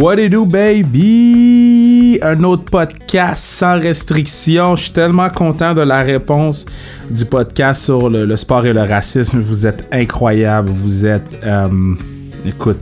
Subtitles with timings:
[0.00, 2.20] What it do, baby?
[2.22, 4.76] Un autre podcast sans restriction.
[4.76, 6.64] Je suis tellement content de la réponse
[7.10, 9.40] du podcast sur le, sport et le racisme.
[9.40, 10.70] Vous êtes incroyable.
[10.70, 11.28] Vous êtes.
[11.42, 11.94] Euh,
[12.46, 12.78] écoute,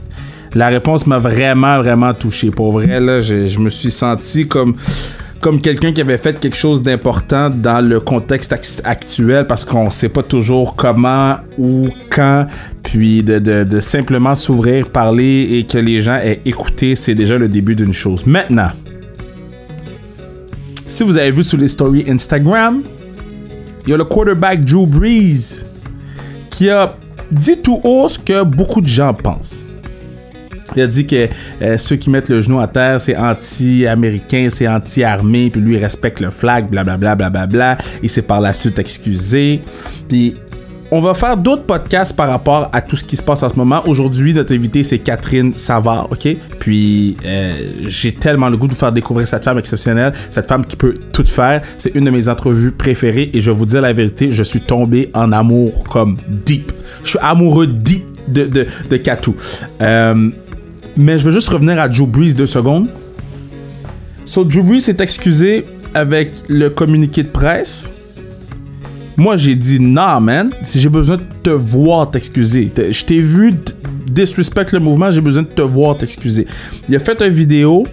[0.53, 2.51] la réponse m'a vraiment, vraiment touché.
[2.51, 4.75] Pour vrai, là, je me suis senti comme
[5.41, 10.09] comme quelqu'un qui avait fait quelque chose d'important dans le contexte actuel parce qu'on sait
[10.09, 12.47] pas toujours comment ou quand,
[12.83, 17.75] puis de, simplement s'ouvrir, parler et que les gens aient écouté, c'est déjà le début
[17.75, 18.25] d'une chose.
[18.25, 18.71] Maintenant,
[20.87, 22.83] si vous avez vu sur les stories Instagram,
[23.85, 25.65] il y a le quarterback Drew Brees
[26.49, 26.95] qui a
[27.31, 29.66] dit tout haut ce que beaucoup de gens pensent.
[30.77, 31.27] Il a dit que
[31.61, 35.79] euh, ceux qui mettent le genou à terre, c'est anti-américain, c'est anti-armée, puis lui, il
[35.83, 37.79] respecte le flag, blablabla, blablabla.
[38.03, 39.61] Il s'est par la suite excusé.
[40.07, 40.35] Puis
[40.91, 43.55] on va faire d'autres podcasts par rapport à tout ce qui se passe en ce
[43.55, 43.81] moment.
[43.87, 46.27] Aujourd'hui, notre invité, c'est Catherine Savard, OK?
[46.59, 47.53] Puis, euh,
[47.87, 50.93] j'ai tellement le goût de vous faire découvrir cette femme exceptionnelle, cette femme qui peut
[51.11, 51.63] tout faire.
[51.79, 54.61] C'est une de mes entrevues préférées et je vais vous dire la vérité, je suis
[54.61, 56.71] tombé en amour comme deep.
[57.03, 59.35] Je suis amoureux deep de, de, de Katou.
[59.81, 60.29] Euh,
[60.97, 62.87] mais je veux juste revenir à Drew Brees deux secondes.
[64.25, 67.89] So, Drew Brees s'est excusé avec le communiqué de presse.
[69.15, 73.53] Moi, j'ai dit, non, man, si j'ai besoin de te voir t'excuser, je t'ai vu
[74.09, 76.45] disrespect le mouvement, j'ai besoin de te voir t'excuser.
[76.89, 77.85] Il a fait une vidéo.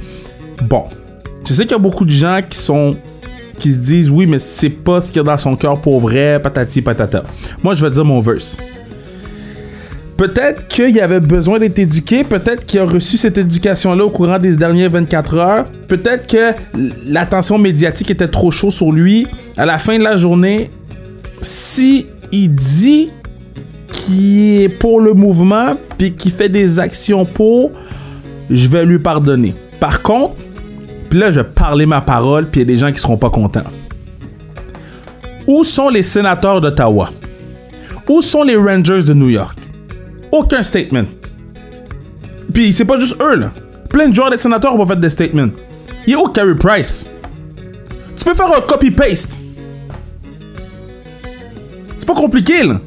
[0.69, 0.85] Bon,
[1.47, 2.97] je sais qu'il y a beaucoup de gens qui sont
[3.59, 6.01] qui se disent oui, mais c'est pas ce qu'il y a dans son cœur pour
[6.01, 7.23] vrai, patati patata.
[7.63, 8.57] Moi, je vais dire mon verse.
[10.17, 14.57] Peut-être qu'il avait besoin d'être éduqué, peut-être qu'il a reçu cette éducation-là au courant des
[14.57, 16.53] dernières 24 heures, peut-être que
[17.05, 19.27] l'attention médiatique était trop chaud sur lui.
[19.57, 20.71] À la fin de la journée,
[21.41, 23.11] si il dit
[23.91, 27.73] qu'il est pour le mouvement, puis qu'il fait des actions pour,
[28.51, 29.55] je vais lui pardonner.
[29.81, 30.37] Par contre,
[31.11, 33.17] puis là, je vais parler ma parole, puis il y a des gens qui seront
[33.17, 33.65] pas contents.
[35.47, 37.11] Où sont les sénateurs d'Ottawa?
[38.09, 39.59] Où sont les Rangers de New York?
[40.33, 41.07] Aucun statement.
[42.53, 43.53] Puis c'est pas juste eux, là.
[43.89, 45.49] Plein de joueurs des sénateurs ont pas fait des statements.
[46.07, 47.09] Il est où Carey Price?
[48.17, 49.39] Tu peux faire un copy-paste.
[51.99, 52.81] C'est pas compliqué, là.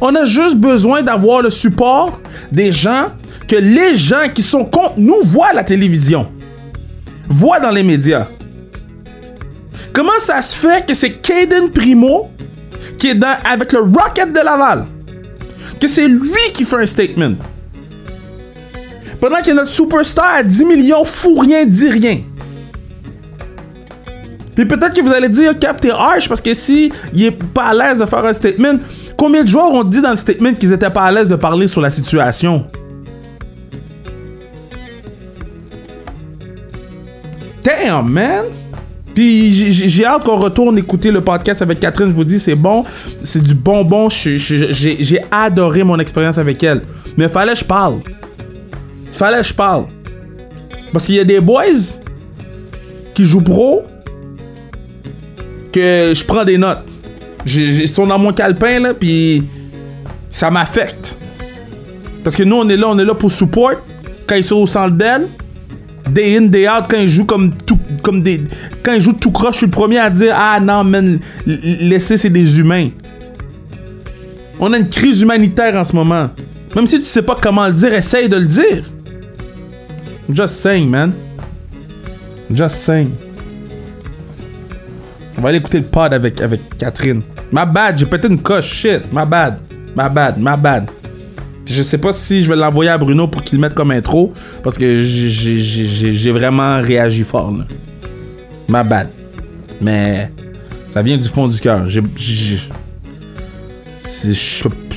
[0.00, 2.20] On a juste besoin d'avoir le support
[2.50, 3.06] des gens
[3.46, 6.26] que les gens qui sont contre nous voient à la télévision,
[7.28, 8.26] voient dans les médias.
[9.92, 12.30] Comment ça se fait que c'est Caden Primo
[12.98, 14.86] qui est dans, avec le Rocket de Laval?
[15.82, 17.34] Que c'est lui qui fait un statement.
[19.20, 22.20] Pendant que notre superstar à 10 millions fout rien, dit rien.
[24.54, 27.64] Puis peut-être que vous allez dire Cap t'es harsh parce que si il est pas
[27.64, 28.78] à l'aise de faire un statement,
[29.16, 31.66] combien de joueurs ont dit dans le statement qu'ils étaient pas à l'aise de parler
[31.66, 32.66] sur la situation?
[37.64, 38.44] Damn, man!
[39.14, 42.10] Puis j'ai hâte qu'on retourne écouter le podcast avec Catherine.
[42.10, 42.84] Je vous dis, c'est bon.
[43.24, 44.08] C'est du bonbon.
[44.08, 46.82] J'ai adoré mon expérience avec elle.
[47.16, 48.00] Mais fallait que je parle.
[49.10, 49.86] Fallait que je parle.
[50.92, 51.64] Parce qu'il y a des boys
[53.14, 53.82] qui jouent pro
[55.72, 56.84] que je prends des notes.
[57.46, 59.42] Ils sont dans mon calepin, là, puis
[60.30, 61.16] ça m'affecte.
[62.22, 63.72] Parce que nous, on est là, on est là pour support.
[64.26, 65.28] Quand ils sont au centre d'elle,
[66.08, 68.42] day in, day out, quand ils jouent comme tout, comme des.
[68.82, 72.16] Quand ils jouent tout croche, je suis le premier à dire Ah non, man, laissez,
[72.16, 72.90] c'est des humains.
[74.58, 76.30] On a une crise humanitaire en ce moment.
[76.74, 78.84] Même si tu sais pas comment le dire, essaye de le dire.
[80.32, 81.12] Just saying, man.
[82.52, 83.10] Just saying.
[85.36, 87.22] On va aller écouter le pod avec, avec Catherine.
[87.50, 89.12] My bad, j'ai pété une coche, shit.
[89.12, 89.58] My bad.
[89.96, 90.88] My bad, my bad.
[91.72, 94.34] Je sais pas si je vais l'envoyer à Bruno pour qu'il le mette comme intro,
[94.62, 97.50] parce que j'ai vraiment réagi fort.
[97.50, 97.64] Là.
[98.68, 99.08] Ma bad.
[99.80, 100.30] Mais
[100.90, 101.86] ça vient du fond du cœur.
[101.86, 102.00] Je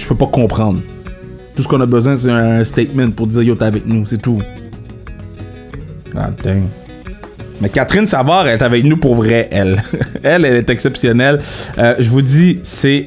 [0.07, 0.81] peux pas comprendre.
[1.55, 4.21] Tout ce qu'on a besoin, c'est un statement pour dire yo, t'es avec nous, c'est
[4.21, 4.41] tout.
[6.13, 6.63] Dang.
[7.61, 9.81] Mais Catherine Savard est avec nous pour vrai, elle.
[10.23, 11.39] elle, elle est exceptionnelle.
[11.77, 13.05] Euh, je vous dis, c'est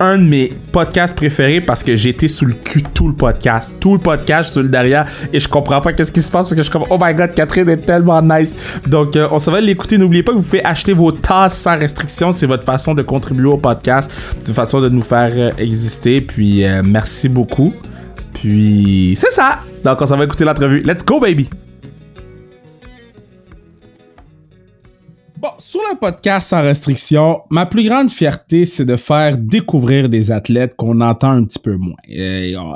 [0.00, 3.74] un de mes podcasts préférés parce que j'étais sous le cul tout le podcast.
[3.78, 6.54] Tout le podcast sur le derrière et je comprends pas qu'est-ce qui se passe parce
[6.54, 6.96] que je comprends.
[6.96, 8.56] Oh my god, Catherine est tellement nice.
[8.86, 9.98] Donc, euh, on se va l'écouter.
[9.98, 12.32] N'oubliez pas que vous pouvez acheter vos tasses sans restriction.
[12.32, 14.10] C'est votre façon de contribuer au podcast,
[14.46, 16.22] de façon de nous faire euh, exister.
[16.22, 17.74] Puis, euh, merci beaucoup.
[18.32, 19.58] Puis, c'est ça.
[19.84, 20.82] Donc, on s'en va écouter l'entrevue.
[20.82, 21.48] Let's go, baby!
[25.40, 30.30] Bon, Sur le podcast sans restriction, ma plus grande fierté, c'est de faire découvrir des
[30.30, 31.96] athlètes qu'on entend un petit peu moins.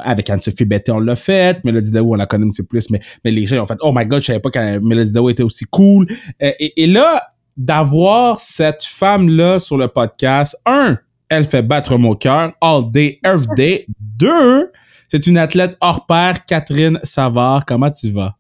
[0.03, 1.63] Avec Anne-Sophie Betté, on l'a fait.
[1.63, 3.77] Mélodie Daou, on la connaît un petit peu plus, mais, mais les gens ont fait
[3.83, 6.07] «Oh my God, je savais pas que Mélodie Daou était aussi cool.
[6.43, 10.97] Euh, et, et là, d'avoir cette femme-là sur le podcast, un,
[11.29, 13.87] elle fait battre mon cœur all day, every day.
[13.99, 14.73] Deux,
[15.09, 17.67] c'est une athlète hors pair, Catherine Savard.
[17.67, 18.37] Comment tu vas?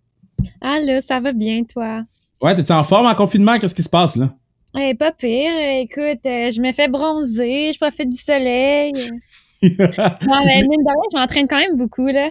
[0.62, 2.04] Allô, ça va bien, toi?
[2.40, 3.58] Ouais, t'es-tu en forme en confinement?
[3.58, 4.30] Qu'est-ce qui se passe, là?
[4.78, 5.52] Eh, pas pire.
[5.80, 8.92] Écoute, euh, je me fais bronzer, je profite du soleil.
[9.62, 9.70] non,
[10.44, 12.30] mais mine de rien, je m'entraîne quand même beaucoup, là.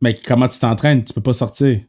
[0.00, 1.04] Mais comment tu t'entraînes?
[1.04, 1.80] Tu peux pas sortir?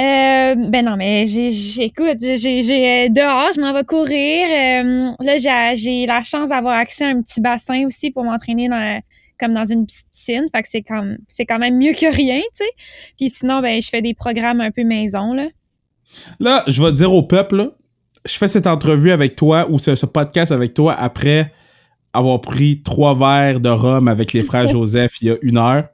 [0.00, 4.46] Euh, ben non, mais j'écoute, j'ai dehors, je m'en vais courir.
[4.50, 9.00] Euh, là, j'ai la chance d'avoir accès à un petit bassin aussi pour m'entraîner dans
[9.38, 10.48] comme dans une piscine.
[10.52, 10.84] Fait que c'est
[11.28, 12.70] c'est quand même mieux que rien, tu sais.
[13.16, 15.46] Puis sinon, ben je fais des programmes un peu maison, là.
[16.40, 17.72] Là, je vais dire au peuple,
[18.24, 21.52] je fais cette entrevue avec toi ou ce, ce, podcast avec toi après
[22.12, 25.88] avoir pris trois verres de rhum avec les frères Joseph il y a une heure.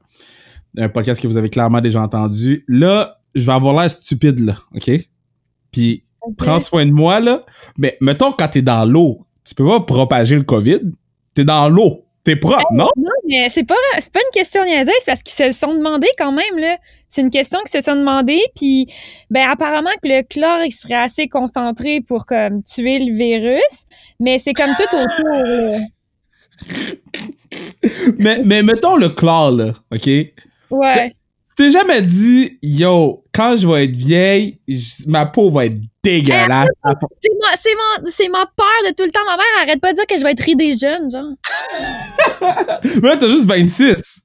[0.76, 2.64] Un podcast que vous avez clairement déjà entendu.
[2.69, 4.90] Là, je vais avoir l'air stupide, là, OK?
[5.72, 6.05] Puis,
[6.37, 7.44] prends soin de moi, là.
[7.76, 10.81] Mais mettons, quand t'es dans l'eau, tu peux pas propager le COVID.
[11.34, 12.05] T'es dans l'eau.
[12.25, 12.88] T'es propre, non?
[12.96, 16.32] Non, mais c'est pas, c'est pas une question niaiseuse, parce qu'ils se sont demandé quand
[16.32, 16.76] même, là.
[17.08, 18.87] C'est une question qu'ils se sont demandé, puis
[19.31, 23.87] ben apparemment que le chlore il serait assez concentré pour comme tuer le virus,
[24.20, 25.44] mais c'est comme tout autour.
[25.44, 25.78] Là.
[28.19, 30.08] mais, mais mettons le chlore, là, OK?
[30.70, 31.14] Ouais
[31.61, 34.59] t'es jamais dit, yo, quand je vais être vieille,
[35.07, 36.69] ma peau va être dégueulasse.
[37.61, 39.21] c'est ma, peur de tout le temps.
[39.27, 41.35] Ma mère arrête pas de dire que je vais être ridée jeune, genre.
[43.03, 44.23] mais là, t'as juste 26.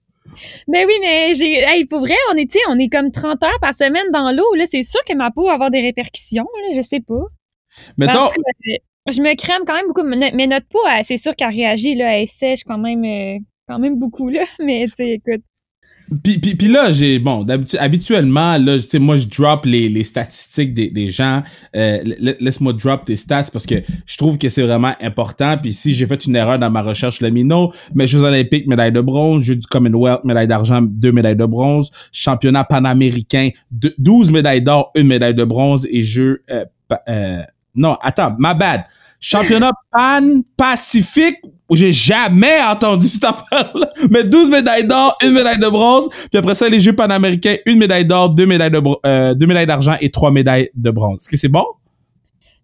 [0.70, 1.58] Mais oui, mais j'ai.
[1.58, 4.56] Hey, pour vrai, on est, on est comme 30 heures par semaine dans l'eau.
[4.56, 6.48] Là, c'est sûr que ma peau va avoir des répercussions.
[6.62, 7.26] Là, je sais pas.
[7.98, 8.30] Mais ben,
[9.12, 10.04] je me crème quand même beaucoup.
[10.04, 11.96] Mais notre peau, c'est sûr qu'elle réagit.
[11.96, 14.30] Là, elle sèche quand même, euh, quand même beaucoup.
[14.30, 14.46] Là.
[14.60, 15.44] Mais tu sais, écoute.
[16.24, 17.46] Puis, puis, puis, là, j'ai bon,
[17.80, 21.42] habituellement, là, tu sais, moi, je drop les, les statistiques des, des gens.
[21.76, 22.04] Euh,
[22.40, 23.76] Laisse-moi drop tes stats parce que
[24.06, 25.58] je trouve que c'est vraiment important.
[25.58, 28.92] Puis si j'ai fait une erreur dans ma recherche, le mino, mais Jeux olympiques, médaille
[28.92, 34.62] de bronze, Jeux du Commonwealth, médaille d'argent, deux médailles de bronze, championnat panaméricain, 12 médailles
[34.62, 36.44] d'or, une médaille de bronze et Jeux...
[36.52, 36.66] Euh,
[37.10, 37.42] euh,
[37.74, 38.84] non, attends, ma bad.
[39.20, 41.38] Championnat pan-pacifique,
[41.74, 43.90] j'ai jamais entendu cette affaire-là.
[44.12, 46.10] Mais 12 médailles d'or, une médaille de bronze.
[46.10, 49.66] Puis après ça, les Jeux panaméricains, une médaille d'or, deux médailles de euh, deux médailles
[49.66, 51.22] d'argent et trois médailles de bronze.
[51.22, 51.66] Est-ce que c'est bon?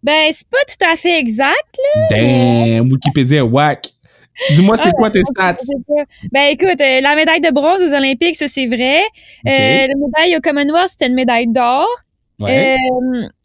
[0.03, 2.07] Ben, c'est pas tout à fait exact, là.
[2.09, 3.87] Damn, Wikipédia whack.
[4.51, 5.57] Dis-moi, c'est ah, quoi tes stats?
[6.31, 9.01] Ben, écoute, euh, la médaille de bronze aux Olympiques, ça, c'est vrai.
[9.45, 11.87] Euh, la médaille au Commonwealth, c'était une médaille d'or.
[12.39, 12.77] Ouais.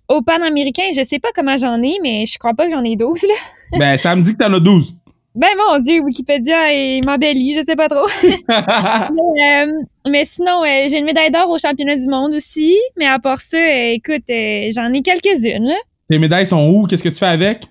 [0.09, 2.97] Au Panaméricain, je sais pas comment j'en ai, mais je crois pas que j'en ai
[2.97, 3.79] 12, là.
[3.79, 4.95] ben, ça me dit que t'en as 12.
[5.37, 8.09] Ben mon Dieu, Wikipédia est m'embellit, je sais pas trop.
[8.23, 9.73] mais, euh,
[10.09, 12.75] mais, sinon, euh, j'ai une médaille d'or au championnat du monde aussi.
[12.97, 15.75] Mais à part ça, euh, écoute, j'en ai quelques-unes.
[16.09, 16.87] Tes médailles sont où?
[16.87, 17.67] Qu'est-ce que tu fais avec?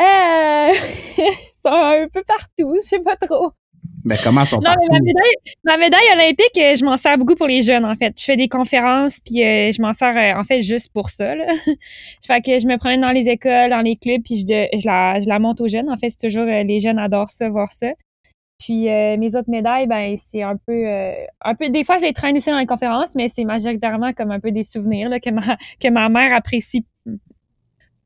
[0.00, 0.74] Euh...
[1.64, 3.52] sont un peu partout, je sais pas trop.
[4.04, 5.00] Mais comment sont non, mais
[5.64, 8.12] ma médaille, olympique, je m'en sers beaucoup pour les jeunes, en fait.
[8.18, 11.34] Je fais des conférences, puis je m'en sers, en fait, juste pour ça.
[11.34, 11.46] Là.
[12.26, 15.20] fait que je me promène dans les écoles, dans les clubs, puis je, je, la,
[15.22, 15.90] je la monte aux jeunes.
[15.90, 17.92] En fait, c'est toujours, les jeunes adorent ça, voir ça.
[18.58, 21.70] Puis mes autres médailles, ben c'est un peu, un peu.
[21.70, 24.52] Des fois, je les traîne aussi dans les conférences, mais c'est majoritairement comme un peu
[24.52, 26.84] des souvenirs là, que ma que ma mère apprécie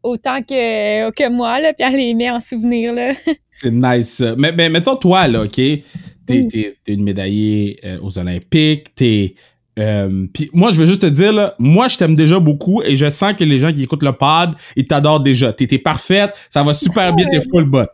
[0.09, 2.93] autant que, que moi, là, puis elle les met en souvenir.
[2.93, 3.13] Là.
[3.55, 4.23] C'est nice.
[4.37, 5.55] Mais, mais mettons toi, là, OK?
[5.55, 9.35] T'es, es, une médaillée euh, aux Olympiques, t'es.
[9.79, 12.97] Euh, puis moi, je veux juste te dire, là, moi, je t'aime déjà beaucoup et
[12.97, 15.53] je sens que les gens qui écoutent le pod, ils t'adorent déjà.
[15.53, 17.87] T'es, parfaite, ça va super bien, t'es full bonne.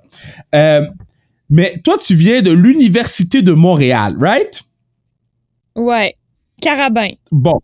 [0.54, 0.86] Euh,
[1.50, 4.62] mais toi, tu viens de l'Université de Montréal, right?
[5.76, 6.16] Ouais.
[6.60, 7.10] Carabin.
[7.30, 7.60] Bon.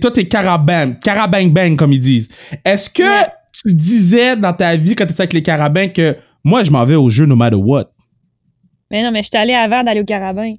[0.00, 2.30] Toi, t'es carabin, carabin bang, comme ils disent.
[2.64, 3.02] Est-ce que
[3.52, 6.84] tu disais dans ta vie quand tu étais avec les carabins que moi, je m'en
[6.84, 7.90] vais au jeu no matter what.
[8.90, 10.54] Mais non, mais je suis allé avant d'aller au carabin.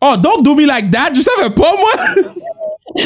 [0.00, 1.14] Oh, don't do me like that!
[1.14, 2.24] Je savais pas, moi!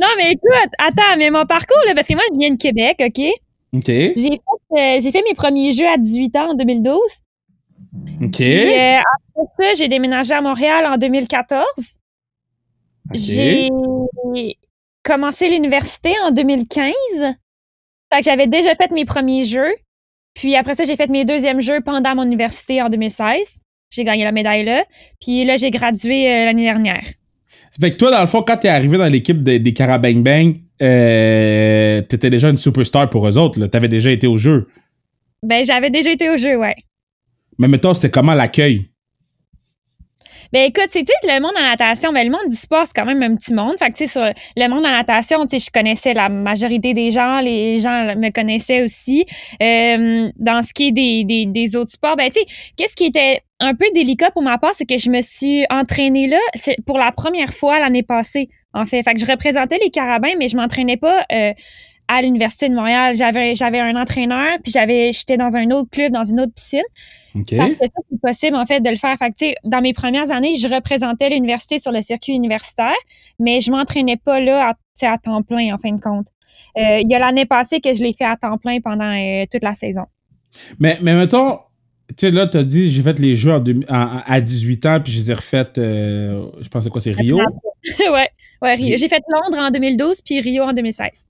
[0.00, 2.96] non, mais écoute, attends, mais mon parcours, là, parce que moi, je viens de Québec,
[3.00, 3.20] OK?
[3.72, 3.86] OK.
[3.86, 7.00] J'ai fait, euh, fait mes premiers jeux à 18 ans en 2012.
[8.22, 8.40] OK.
[8.40, 11.64] Et, euh, après ça, j'ai déménagé à Montréal en 2014.
[13.12, 13.68] J'ai
[15.02, 16.92] commencé l'université en 2015.
[18.12, 19.74] Fait que j'avais déjà fait mes premiers jeux.
[20.34, 23.60] Puis après ça, j'ai fait mes deuxièmes jeux pendant mon université en 2016.
[23.90, 24.84] J'ai gagné la médaille là.
[25.20, 27.04] Puis là, j'ai gradué euh, l'année dernière.
[27.80, 30.56] Fait que toi, dans le fond, quand t'es arrivé dans l'équipe des, des Carabang Bang,
[30.82, 33.58] euh, t'étais déjà une superstar pour eux autres.
[33.58, 33.68] là.
[33.68, 34.68] T'avais déjà été au jeu.
[35.42, 36.74] Ben, j'avais déjà été au jeu, ouais.
[37.58, 38.90] Mais mettons, c'était comment l'accueil?
[40.52, 43.22] Ben écoute, c'est le monde en natation, ben le monde du sport, c'est quand même
[43.22, 43.76] un petit monde.
[43.78, 44.22] Fait que tu sais, sur
[44.56, 48.30] le monde en natation, tu sais, je connaissais la majorité des gens, les gens me
[48.30, 49.26] connaissaient aussi.
[49.62, 53.06] Euh, dans ce qui est des, des, des autres sports, ben tu sais, qu'est-ce qui
[53.06, 56.38] était un peu délicat pour ma part, c'est que je me suis entraînée là
[56.86, 59.02] pour la première fois l'année passée, en fait.
[59.02, 61.52] Fait que je représentais les carabins, mais je m'entraînais pas euh,
[62.08, 63.16] à l'Université de Montréal.
[63.16, 66.82] J'avais, j'avais un entraîneur, puis j'avais, j'étais dans un autre club, dans une autre piscine.
[67.36, 67.56] OK.
[67.56, 69.16] Parce que ça, c'est possible, en fait, de le faire.
[69.18, 72.94] Fait que, tu sais, dans mes premières années, je représentais l'université sur le circuit universitaire,
[73.38, 76.26] mais je m'entraînais pas là à, tu à temps plein, en fin de compte.
[76.78, 79.44] Euh, Il y a l'année passée que je l'ai fait à temps plein pendant euh,
[79.50, 80.04] toute la saison.
[80.78, 81.58] Mais, mais mettons,
[82.08, 85.00] tu sais, là, t'as dit, j'ai fait les jeux en deux- en- à 18 ans,
[85.02, 87.38] puis je les ai refaites, euh, je pense quoi, c'est Rio?
[88.10, 88.28] ouais,
[88.62, 88.96] ouais, Rio.
[88.96, 91.26] J'ai fait Londres en 2012 puis Rio en 2016.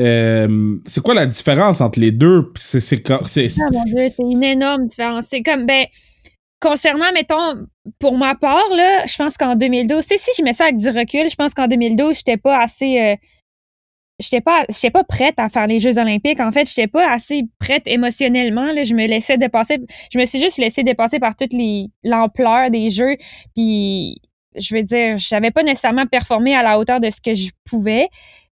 [0.00, 2.50] Euh, c'est quoi la différence entre les deux?
[2.52, 5.26] Puis C'est, c'est, co- c'est- Ah mon Dieu, c'est une énorme différence.
[5.26, 5.86] C'est comme, ben,
[6.60, 7.66] concernant, mettons,
[7.98, 10.78] pour ma part, là, je pense qu'en 2012, tu sais, si je mets ça avec
[10.78, 12.98] du recul, je pense qu'en 2012, j'étais pas assez.
[13.00, 13.16] euh,
[14.18, 16.40] j'étais pas, j'étais pas prête à faire les Jeux Olympiques.
[16.40, 18.72] En fait, j'étais pas assez prête émotionnellement.
[18.72, 18.84] Là.
[18.84, 19.78] Je me laissais dépasser.
[20.12, 23.16] Je me suis juste laissée dépasser par toute les, l'ampleur des Jeux.
[23.56, 24.18] Puis,
[24.58, 28.08] je veux dire, j'avais pas nécessairement performé à la hauteur de ce que je pouvais.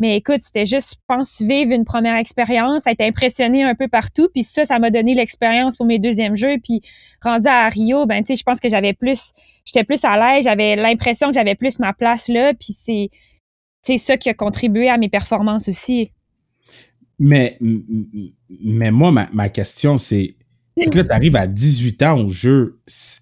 [0.00, 4.28] Mais écoute, c'était juste, je pense, vivre une première expérience, être impressionné un peu partout.
[4.34, 6.56] Puis ça, ça m'a donné l'expérience pour mes deuxièmes jeux.
[6.62, 6.82] Puis
[7.22, 9.32] rendu à Rio, ben, tu sais, je pense que j'avais plus,
[9.64, 10.44] j'étais plus à l'aise.
[10.44, 12.52] J'avais l'impression que j'avais plus ma place là.
[12.54, 13.10] Puis c'est,
[13.82, 16.10] c'est ça qui a contribué à mes performances aussi.
[17.18, 20.34] Mais, mais moi, ma, ma question, c'est.
[20.90, 22.80] Que là, t'arrives à 18 ans au jeu.
[22.86, 23.20] C'est-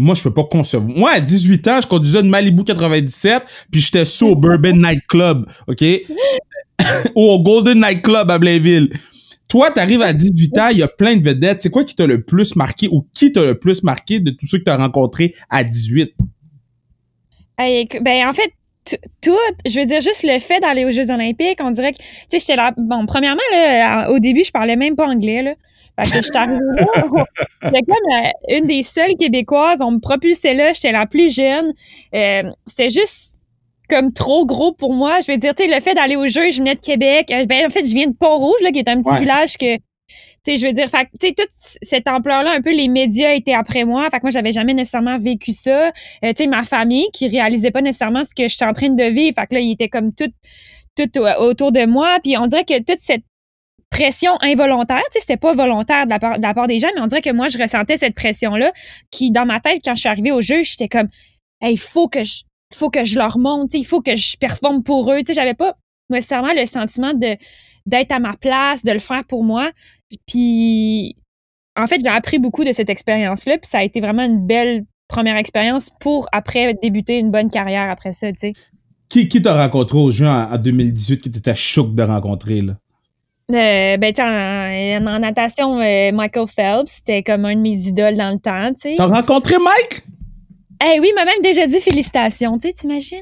[0.00, 0.88] Moi, je peux pas concevoir.
[0.96, 5.06] Moi, à 18 ans, je conduisais une Malibu 97, puis j'étais sous au Bourbon Night
[5.06, 5.82] Club, OK?
[7.14, 8.90] Ou au Golden Night Club à Blainville.
[9.50, 11.60] Toi, t'arrives à 18 ans, il y a plein de vedettes.
[11.62, 14.46] C'est quoi qui t'a le plus marqué ou qui t'a le plus marqué de tous
[14.46, 16.14] ceux que t'as rencontrés à 18?
[17.58, 18.52] Hey, éc- ben, en fait,
[19.20, 22.04] tout, je veux dire, juste le fait d'aller aux Jeux Olympiques, on dirait que, tu
[22.30, 22.72] sais, j'étais là.
[22.78, 25.54] Bon, premièrement, là, au début, je parlais même pas anglais, là.
[26.04, 27.24] Fait que j'étais arrivée là.
[27.64, 29.80] J'étais comme euh, une des seules Québécoises.
[29.82, 30.72] On me propulsait là.
[30.72, 31.72] J'étais la plus jeune.
[32.14, 33.40] Euh, C'était juste
[33.88, 35.18] comme trop gros pour moi.
[35.26, 37.30] Je veux dire, tu sais, le fait d'aller aux Jeux, je venais de Québec.
[37.32, 39.20] Euh, Ben, en fait, je viens de Pont-Rouge, là, qui est un petit Ouais.
[39.20, 39.76] village que.
[40.42, 43.32] Tu sais, je veux dire, fait tu sais, toute cette ampleur-là, un peu, les médias
[43.34, 44.08] étaient après moi.
[44.10, 45.88] Fait que moi, j'avais jamais nécessairement vécu ça.
[45.88, 49.04] Euh, tu sais, ma famille qui réalisait pas nécessairement ce que j'étais en train de
[49.04, 49.34] vivre.
[49.38, 50.30] Fait que là, il était comme tout,
[50.96, 52.18] tout au- autour de moi.
[52.22, 53.22] Puis on dirait que toute cette
[53.90, 57.22] pression involontaire, tu sais, c'était pas volontaire de la, part, des gens, mais on dirait
[57.22, 58.72] que moi, je ressentais cette pression-là
[59.10, 61.08] qui, dans ma tête, quand je suis arrivée au jeu, j'étais comme,
[61.60, 62.42] il faut que je,
[62.72, 63.34] faut que je leur
[63.70, 65.18] sais, il faut que je performe pour eux.
[65.18, 65.76] Tu sais, j'avais pas
[66.08, 67.36] nécessairement le sentiment de
[67.86, 69.70] d'être à ma place, de le faire pour moi.
[70.26, 71.16] Puis,
[71.76, 74.84] en fait, j'ai appris beaucoup de cette expérience-là, puis ça a été vraiment une belle
[75.08, 78.52] première expérience pour après débuter une bonne carrière après ça, tu sais.
[79.08, 82.74] Qui, qui t'a rencontré au jeu en, en 2018 qui t'étais choqué de rencontrer, là?
[83.54, 88.30] Euh, ben, en, en natation, euh, Michael Phelps, c'était comme un de mes idoles dans
[88.30, 88.94] le temps, tu sais.
[88.96, 90.02] T'as rencontré Mike?
[90.82, 93.18] Eh oui, il m'a même déjà dit félicitations, tu sais, t'imagines?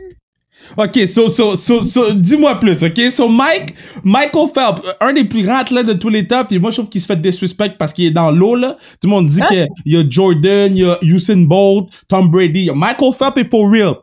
[0.77, 3.01] Ok, so, so, so, so, dis-moi plus, ok?
[3.13, 6.71] So, Mike, Michael Phelps, un des plus grands athlètes de tous les temps, puis moi,
[6.71, 8.77] je trouve qu'il se fait disrespect parce qu'il est dans l'eau, là.
[9.01, 9.47] Tout le monde dit Hein?
[9.49, 12.71] qu'il y a Jordan, il y a Usain Bolt, Tom Brady.
[12.75, 13.95] Michael Phelps est for real.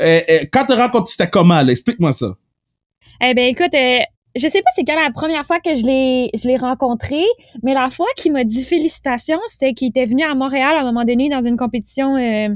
[0.00, 0.20] Euh,
[0.52, 1.72] quand t'as rencontré, c'était comment, là?
[1.72, 2.34] Explique-moi ça.
[3.22, 4.00] Eh ben, écoute, euh,
[4.36, 7.22] je sais pas c'est quand la première fois que je l'ai, je l'ai rencontré,
[7.62, 10.84] mais la fois qu'il m'a dit félicitations, c'était qu'il était venu à Montréal à un
[10.84, 12.48] moment donné dans une compétition euh,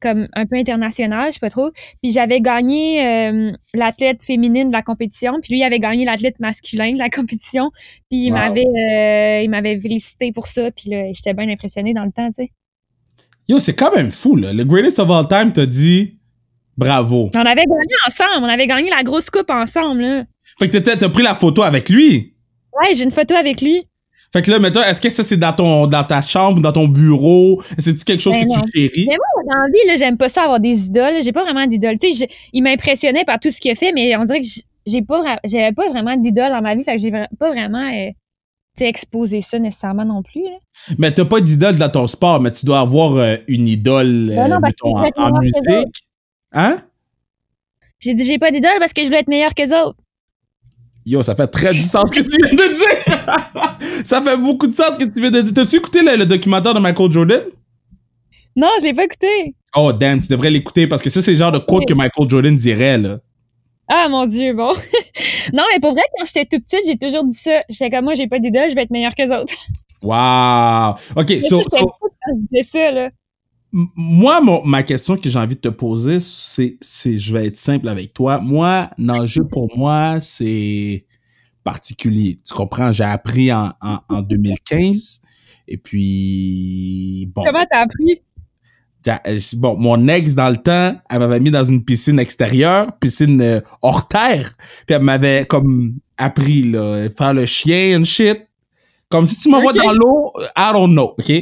[0.00, 1.70] comme un peu internationale, je sais pas trop.
[2.02, 6.40] Puis j'avais gagné euh, l'athlète féminine de la compétition, puis lui il avait gagné l'athlète
[6.40, 7.70] masculin de la compétition.
[8.10, 8.38] Puis il Wow.
[8.38, 12.28] m'avait, euh, il m'avait félicité pour ça, puis là j'étais bien impressionnée dans le temps,
[12.28, 12.50] tu sais.
[13.48, 14.52] Yo, c'est quand même fou, là.
[14.52, 16.16] Le greatest of all time t'a dit
[16.76, 17.30] bravo.
[17.34, 20.24] On avait gagné ensemble, on avait gagné la grosse coupe ensemble, là.
[20.62, 22.34] Fait que t'as pris la photo avec lui?
[22.80, 23.84] Ouais, j'ai une photo avec lui.
[24.32, 26.86] Fait que là, maintenant, est-ce que ça, c'est dans ton, dans ta chambre, dans ton
[26.86, 27.60] bureau?
[27.78, 28.62] C'est-tu quelque chose Ben que non.
[28.62, 29.06] tu chéris?
[29.08, 31.20] Mais moi, dans la vie, là, j'aime pas ça avoir des idoles.
[31.22, 31.98] J'ai pas vraiment d'idoles.
[31.98, 34.46] Tu sais, il m'impressionnait par tout ce qu'il a fait, mais on dirait que
[34.86, 36.84] j'ai pas, j'avais pas vraiment d'idole dans ma vie.
[36.84, 38.10] Fait que j'ai pas vraiment, euh,
[38.78, 40.44] exposé ça nécessairement non plus.
[40.44, 40.58] là.
[40.96, 44.36] Mais t'as pas d'idole dans ton sport, mais tu dois avoir euh, une idole, euh,
[44.36, 46.04] Ben non, mettons, je vais en, musique.
[46.52, 46.78] Hein?
[47.98, 49.98] J'ai dit, j'ai pas d'idole parce que je voulais être meilleure que les autres.
[51.04, 54.04] Yo, ça fait très du sens ce que tu viens de dire!
[54.04, 55.52] ça fait beaucoup de sens ce que tu viens de dire.
[55.54, 57.42] T'as-tu écouté le, le documentaire de Michael Jordan?
[58.54, 59.54] Non, je l'ai pas écouté.
[59.76, 62.28] Oh, damn, tu devrais l'écouter parce que ça, c'est le genre de quote que Michael
[62.28, 63.18] Jordan dirait, là.
[63.88, 64.72] Ah, mon Dieu, bon.
[65.52, 67.62] non, mais pour vrai, quand j'étais tout petite, j'ai toujours dit ça.
[67.68, 69.54] J'étais comme moi, j'ai pas d'idole, je vais être meilleure que les autres.
[70.02, 70.96] Wow!
[71.16, 71.92] OK, so, so
[72.62, 73.10] ça, là.
[73.72, 77.88] Moi, ma question que j'ai envie de te poser, c'est, c'est, je vais être simple
[77.88, 78.38] avec toi.
[78.38, 81.06] Moi, nager pour moi, c'est
[81.64, 82.38] particulier.
[82.46, 82.92] Tu comprends?
[82.92, 85.22] J'ai appris en, en, en 2015.
[85.68, 87.44] Et puis, bon.
[87.44, 88.20] Comment t'as appris?
[89.08, 93.40] Euh, bon, mon ex, dans le temps, elle m'avait mis dans une piscine extérieure, piscine
[93.40, 94.50] euh, hors terre.
[94.86, 98.46] Puis elle m'avait comme appris, là, faire le chien and shit.
[99.08, 101.32] Comme si tu m'envoies dans l'eau, I don't know, OK?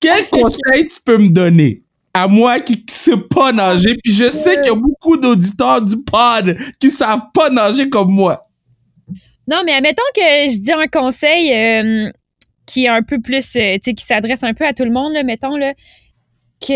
[0.00, 1.82] Quel conseil tu peux me donner
[2.14, 3.96] à moi qui ne sais pas nager?
[4.02, 8.10] Puis je sais qu'il y a beaucoup d'auditeurs du pod qui savent pas nager comme
[8.10, 8.48] moi.
[9.48, 12.10] Non, mais admettons que je dis un conseil euh,
[12.66, 15.12] qui est un peu plus, tu sais, qui s'adresse un peu à tout le monde,
[15.12, 15.72] là, mettons, là
[16.60, 16.66] que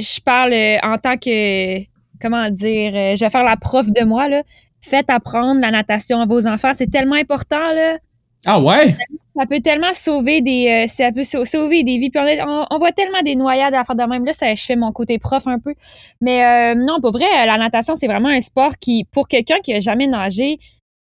[0.00, 1.80] je parle euh, en tant que,
[2.20, 4.42] comment dire, euh, je vais faire la prof de moi, là.
[4.80, 6.72] Faites apprendre la natation à vos enfants.
[6.74, 7.98] C'est tellement important, là.
[8.46, 8.96] Ah ouais?
[9.40, 12.10] Ça peut tellement sauver des, euh, ça peut sauver des vies.
[12.14, 14.26] on, voit tellement des noyades à faire de même.
[14.26, 15.74] Là, ça, je fais mon côté prof un peu.
[16.20, 19.80] Mais non, pour vrai, la natation, c'est vraiment un sport qui, pour quelqu'un qui a
[19.80, 20.58] jamais nagé,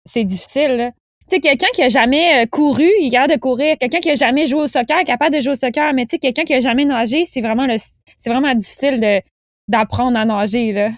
[0.07, 0.77] c'est difficile.
[0.77, 0.91] Là.
[1.29, 3.79] Tu sais, quelqu'un qui a jamais euh, couru, il est capable de courir.
[3.79, 5.95] Quelqu'un qui a jamais joué au soccer, est capable de jouer au soccer.
[5.95, 9.23] Mais tu sais, quelqu'un qui a jamais nagé, c'est vraiment le, c'est vraiment difficile de,
[9.69, 10.91] d'apprendre à nager, là.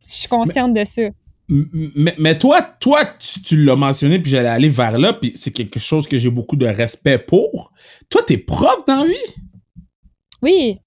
[0.00, 1.02] Je suis consciente de ça.
[1.48, 3.00] Mais, mais, toi, toi,
[3.44, 6.56] tu, l'as mentionné, puis j'allais aller vers là, puis c'est quelque chose que j'ai beaucoup
[6.56, 7.72] de respect pour.
[8.10, 9.34] Toi, t'es prof dans la vie?
[10.42, 10.78] Oui.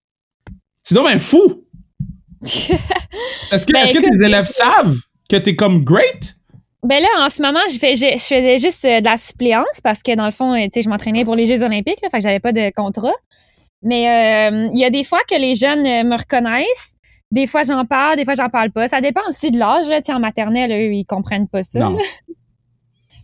[0.84, 1.66] C'est donc un fou!
[2.44, 4.98] est-ce que, ben, est-ce que tes élèves savent
[5.30, 6.36] que t'es comme great?
[6.84, 10.02] Ben là, en ce moment, je, fais, je, faisais juste euh, de la suppléance parce
[10.02, 12.18] que dans le fond, euh, tu sais, je m'entraînais pour les Jeux olympiques, là, fait
[12.18, 13.14] que j'avais pas de contrat.
[13.84, 16.91] Mais euh, il y a des fois que les jeunes me reconnaissent.
[17.32, 18.88] Des fois, j'en parle, des fois, j'en parle pas.
[18.88, 19.88] Ça dépend aussi de l'âge.
[19.88, 20.02] Là.
[20.10, 21.90] En maternelle, eux, ils comprennent pas ça.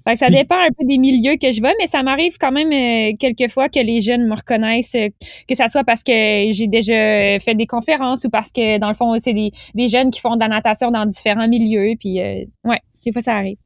[0.07, 2.53] Fait que ça dépend un peu des milieux que je vais, mais ça m'arrive quand
[2.53, 5.09] même euh, quelques fois que les jeunes me reconnaissent, euh,
[5.49, 8.93] que ça soit parce que j'ai déjà fait des conférences ou parce que, dans le
[8.93, 11.95] fond, c'est des, des, jeunes qui font de la natation dans différents milieux.
[11.99, 13.57] Puis, euh, ouais, des fois, ça arrive.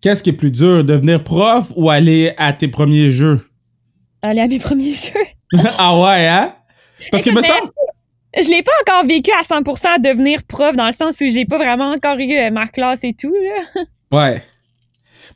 [0.00, 3.40] Qu'est-ce qui est plus dur, devenir prof ou aller à tes premiers jeux?
[4.22, 5.58] Aller à mes premiers jeux.
[5.78, 6.54] ah ouais, hein?
[7.10, 7.72] Parce que me semble.
[8.40, 11.58] Je l'ai pas encore vécu à 100% devenir prof dans le sens où j'ai pas
[11.58, 13.34] vraiment encore eu ma classe et tout.
[13.34, 13.82] Là.
[14.10, 14.42] Ouais.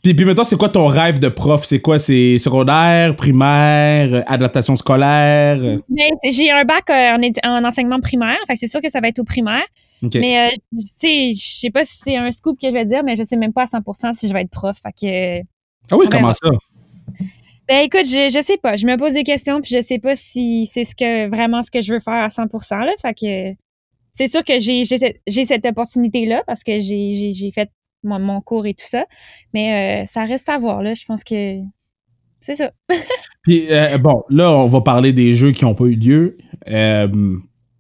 [0.02, 1.64] Puis, puis maintenant, c'est quoi ton rêve de prof?
[1.64, 1.98] C'est quoi?
[1.98, 5.58] C'est secondaire, primaire, adaptation scolaire?
[6.28, 9.24] J'ai un bac euh, en, enseignement primaire, fait c'est sûr que ça va être au
[9.24, 9.64] primaire.
[10.14, 13.04] Mais, euh, tu sais, je sais pas si c'est un scoop que je vais dire,
[13.04, 14.76] mais je sais même pas à 100% si je vais être prof.
[14.82, 15.40] Fait que,
[15.90, 16.48] ah oui, comment ça?
[17.72, 18.76] Ben écoute, je, je sais pas.
[18.76, 21.70] Je me pose des questions, puis je sais pas si c'est ce que vraiment ce
[21.70, 22.84] que je veux faire à 100%.
[22.84, 23.58] Là, fait que
[24.12, 27.70] c'est sûr que j'ai cette opportunité-là parce que j'ai fait
[28.02, 29.06] mon, cours et tout ça.
[29.54, 30.92] Mais euh, ça reste à voir, là.
[30.92, 31.60] Je pense que
[32.40, 32.72] c'est ça.
[33.42, 36.36] Puis, euh, bon, là, on va parler des jeux qui n'ont pas eu lieu.
[36.68, 37.08] Euh,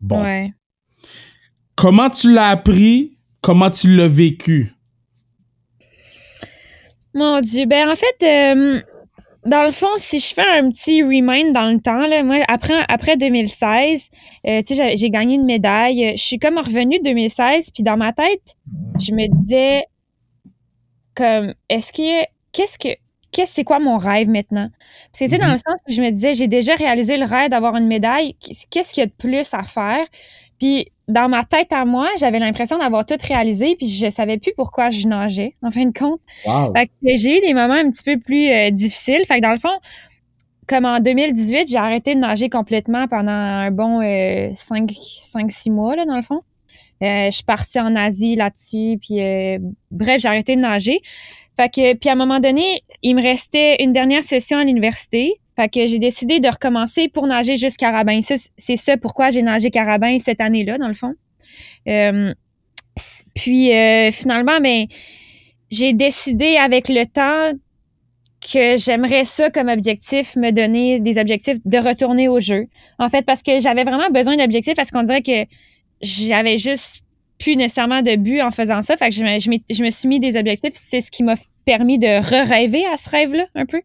[0.00, 0.22] bon.
[0.22, 0.54] Ouais.
[1.76, 3.18] Comment tu l'as appris?
[3.42, 4.72] Comment tu l'as vécu?
[7.12, 7.66] Mon Dieu.
[7.66, 8.86] Ben, en fait,
[9.44, 12.84] dans le fond, si je fais un petit remind dans le temps, là, moi, après,
[12.88, 14.08] après 2016,
[14.44, 16.12] j'ai gagné une médaille.
[16.16, 18.56] Je suis comme revenue 2016, puis dans ma tête,
[19.00, 19.84] je me disais,
[21.14, 22.88] comme est-ce que qu'est-ce que
[23.32, 24.68] qu'est-ce c'est quoi mon rêve maintenant?
[25.12, 25.52] C'était dans mm-hmm.
[25.52, 28.36] le sens où je me disais j'ai déjà réalisé le rêve d'avoir une médaille
[28.70, 30.06] qu'est-ce qu'il y a de plus à faire?
[30.58, 34.52] Puis dans ma tête à moi j'avais l'impression d'avoir tout réalisé puis je savais plus
[34.56, 36.20] pourquoi je nageais en fin de compte
[37.02, 39.78] j'ai eu des moments un petit peu plus euh, difficiles fait que dans le fond
[40.66, 46.04] comme en 2018 j'ai arrêté de nager complètement pendant un bon 5-6 euh, mois là
[46.04, 46.42] dans le fond
[47.02, 49.58] euh, je suis partie en Asie là-dessus, puis euh,
[49.90, 51.00] bref, j'ai arrêté de nager.
[51.56, 55.34] Fait que, puis à un moment donné, il me restait une dernière session à l'université.
[55.56, 58.20] Fait que j'ai décidé de recommencer pour nager juste carabin.
[58.22, 61.14] C'est ça pourquoi j'ai nagé carabin cette année-là, dans le fond.
[61.88, 62.32] Euh,
[63.34, 63.70] puis
[64.12, 64.86] finalement, ben,
[65.70, 67.58] j'ai décidé avec le temps
[68.42, 72.66] que j'aimerais ça comme objectif, me donner des objectifs de retourner au jeu.
[72.98, 75.46] En fait, parce que j'avais vraiment besoin d'objectifs parce qu'on dirait que
[76.00, 77.01] j'avais juste
[77.42, 78.96] plus nécessairement de but en faisant ça.
[78.96, 80.74] Fait que je me, je me suis mis des objectifs.
[80.74, 83.82] C'est ce qui m'a permis de re-rêver à ce rêve-là, un peu.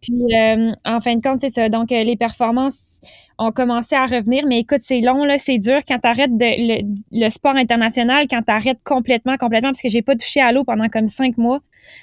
[0.00, 1.68] Puis, euh, en fin de compte, c'est ça.
[1.68, 3.00] Donc, euh, les performances
[3.38, 4.44] ont commencé à revenir.
[4.46, 8.52] Mais écoute, c'est long, là, c'est dur quand tu arrêtes le, sport international, quand tu
[8.52, 11.60] arrêtes complètement, complètement, parce que j'ai pas touché à l'eau pendant comme cinq mois.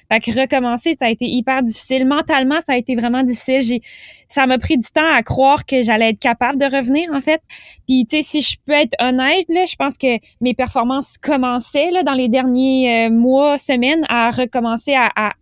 [0.09, 2.05] Fait que recommencer, ça a été hyper difficile.
[2.05, 3.61] Mentalement, ça a été vraiment difficile.
[3.61, 3.81] J'ai,
[4.27, 7.41] ça m'a pris du temps à croire que j'allais être capable de revenir, en fait.
[7.87, 12.03] Puis, tu sais, si je peux être honnête, je pense que mes performances commençaient, là,
[12.03, 15.33] dans les derniers euh, mois, semaines, à recommencer à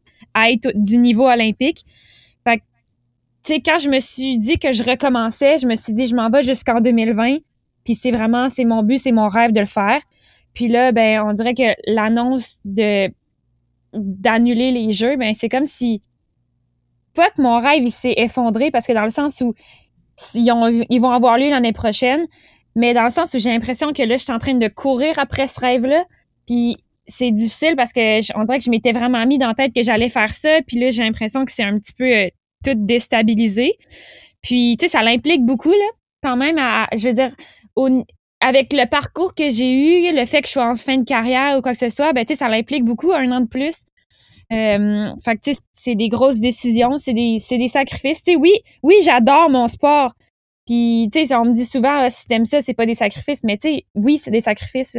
[0.52, 1.86] être du niveau olympique.
[2.43, 2.63] Fait que,
[3.43, 6.15] tu sais, quand je me suis dit que je recommençais, je me suis dit, je
[6.15, 7.38] m'en vais jusqu'en 2020.
[7.84, 10.02] Puis c'est vraiment, c'est mon but, c'est mon rêve de le faire.
[10.54, 13.10] Puis là, ben, on dirait que l'annonce de
[13.93, 16.02] d'annuler les jeux, ben, c'est comme si
[17.13, 19.54] pas que mon rêve s'est effondré parce que dans le sens où
[20.34, 22.25] ils, ont, ils vont avoir lieu l'année prochaine,
[22.75, 25.17] mais dans le sens où j'ai l'impression que là, je suis en train de courir
[25.17, 26.06] après ce rêve-là.
[26.45, 29.73] Puis c'est difficile parce que on dirait que je m'étais vraiment mis dans la tête
[29.73, 30.62] que j'allais faire ça.
[30.67, 32.30] Puis là, j'ai l'impression que c'est un petit peu euh,
[32.63, 33.73] tout déstabilisé.
[34.41, 35.89] Puis, tu sais, ça l'implique beaucoup, là,
[36.23, 37.36] quand même, à, je veux dire,
[38.41, 39.71] avec le parcours que j'ai
[40.10, 42.13] eu, le fait que je sois en fin de carrière ou quoi que ce soit,
[42.13, 43.86] ben, ça l'implique beaucoup, un an de plus.
[44.52, 48.23] Euh, fait que, c'est des grosses décisions, c'est des, des sacrifices.
[48.28, 50.13] Oui, oui, j'adore mon sport.
[50.65, 53.43] Puis, tu sais, on me dit souvent, ah, si t'aimes ça, c'est pas des sacrifices.
[53.43, 54.97] Mais, tu sais, oui, c'est des sacrifices.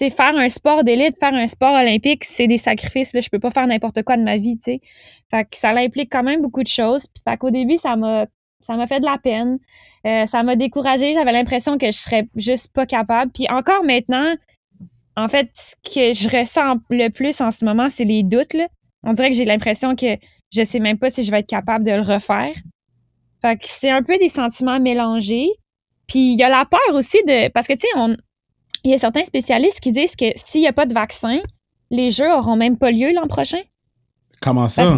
[0.00, 3.10] Tu faire un sport d'élite, faire un sport olympique, c'est des sacrifices.
[3.14, 4.80] Je peux pas faire n'importe quoi de ma vie, tu sais.
[5.30, 7.06] Fait que ça implique quand même beaucoup de choses.
[7.08, 8.26] Puis, fait qu'au début, ça m'a
[8.60, 9.58] ça m'a fait de la peine.
[10.06, 11.14] Euh, ça m'a découragée.
[11.14, 13.30] J'avais l'impression que je serais juste pas capable.
[13.32, 14.34] Puis encore maintenant,
[15.16, 18.54] en fait, ce que je ressens le plus en ce moment, c'est les doutes.
[18.54, 18.68] Là.
[19.02, 20.16] On dirait que j'ai l'impression que
[20.52, 22.54] je sais même pas si je vais être capable de le refaire.
[23.42, 25.48] Fait que c'est un peu des sentiments mélangés.
[26.06, 27.50] Puis il y a la peur aussi de.
[27.50, 28.16] Parce que, tu sais,
[28.84, 31.38] il y a certains spécialistes qui disent que s'il n'y a pas de vaccin,
[31.90, 33.60] les Jeux auront même pas lieu l'an prochain.
[34.40, 34.96] Comment ça?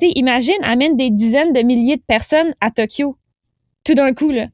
[0.00, 3.16] sais, imagine, amène des dizaines de milliers de personnes à Tokyo,
[3.86, 4.48] tout d'un coup, là.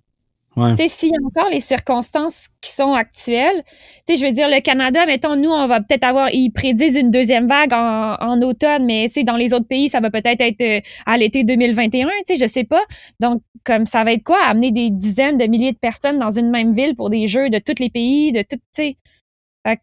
[0.54, 0.74] Ouais.
[0.76, 3.64] Tu sais, s'il y a encore les circonstances qui sont actuelles,
[4.06, 6.96] tu sais, je veux dire, le Canada, mettons, nous, on va peut-être avoir, ils prédisent
[6.96, 10.42] une deuxième vague en, en automne, mais c'est dans les autres pays, ça va peut-être
[10.42, 12.82] être, euh, à l'été 2021, tu sais, je sais pas.
[13.18, 16.50] Donc, comme ça va être quoi, amener des dizaines de milliers de personnes dans une
[16.50, 18.96] même ville pour des jeux de tous les pays, de tout, tu sais?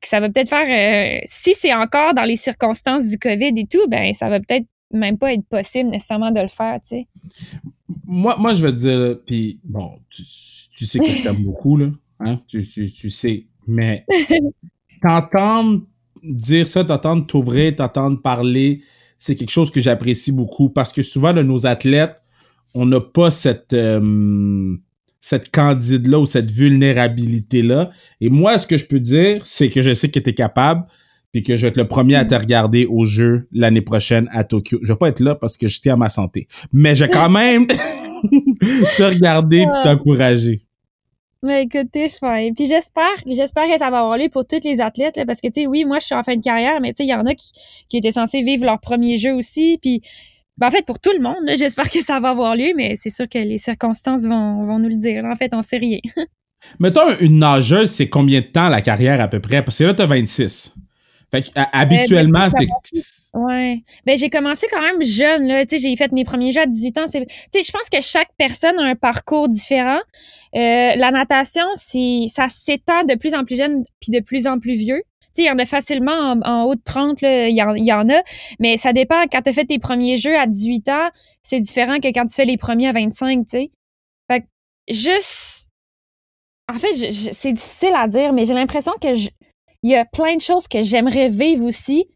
[0.03, 3.87] ça va peut-être faire, euh, si c'est encore dans les circonstances du COVID et tout,
[3.87, 7.07] ben ça va peut-être même pas être possible nécessairement de le faire, tu sais.
[8.11, 10.23] Moi, moi, je vais te dire, puis bon, tu,
[10.71, 12.41] tu, sais que je t'aime beaucoup, là, hein?
[12.47, 14.03] Tu, tu, tu sais, mais
[15.03, 15.83] t'entendre
[16.23, 18.81] dire ça, t'entendre t'ouvrir, t'entendre parler,
[19.19, 22.21] c'est quelque chose que j'apprécie beaucoup parce que souvent, de nos athlètes,
[22.73, 24.75] on n'a pas cette, euh,
[25.19, 27.91] cette candide-là ou cette vulnérabilité-là.
[28.21, 30.85] Et moi, ce que je peux dire, c'est que je sais que tu es capable,
[31.31, 34.43] puis que je vais être le premier à te regarder au jeu l'année prochaine à
[34.43, 34.79] Tokyo.
[34.81, 37.09] Je vais pas être là parce que je tiens à ma santé, mais je vais
[37.09, 37.67] quand même
[38.97, 40.65] te regarder et t'encourager.
[41.41, 42.49] Mais écoute, t'es fin.
[42.53, 45.47] Puis j'espère, j'espère que ça va avoir lieu pour tous les athlètes, là, parce que,
[45.47, 47.13] tu sais, oui, moi, je suis en fin de carrière, mais tu sais, il y
[47.13, 47.51] en a qui,
[47.87, 49.79] qui étaient censés vivre leur premier jeu aussi.
[49.81, 50.01] Puis,
[50.57, 53.09] ben, en fait, pour tout le monde, j'espère que ça va avoir lieu, mais c'est
[53.09, 55.23] sûr que les circonstances vont, vont nous le dire.
[55.23, 55.99] En fait, on sait rien.
[56.79, 59.63] Mettons, une nageuse, c'est combien de temps la carrière à peu près?
[59.63, 60.75] Parce que là, t'as 26.
[61.31, 63.37] Fait que, habituellement, ben, c'est.
[63.37, 63.83] Ouais.
[64.05, 65.65] Ben, j'ai commencé quand même jeune, là.
[65.65, 67.05] Tu sais, j'ai fait mes premiers jeux à 18 ans.
[67.05, 69.99] Tu sais, je pense que chaque personne a un parcours différent.
[70.55, 74.59] Euh, la natation, c'est, ça s'étend de plus en plus jeune puis de plus en
[74.59, 75.03] plus vieux.
[75.21, 77.75] Tu sais, il y en a facilement en, haut de 30, là, il y, en,
[77.75, 78.23] y en a.
[78.59, 79.21] Mais ça dépend.
[79.31, 81.09] Quand tu as fait tes premiers jeux à 18 ans,
[81.43, 83.71] c'est différent que quand tu fais les premiers à 25, tu sais.
[84.31, 84.45] Fait que
[84.89, 85.67] juste.
[86.67, 89.29] En fait, c'est difficile à dire, mais j'ai l'impression que je,
[89.83, 92.07] il y a plein de choses que j'aimerais vivre aussi.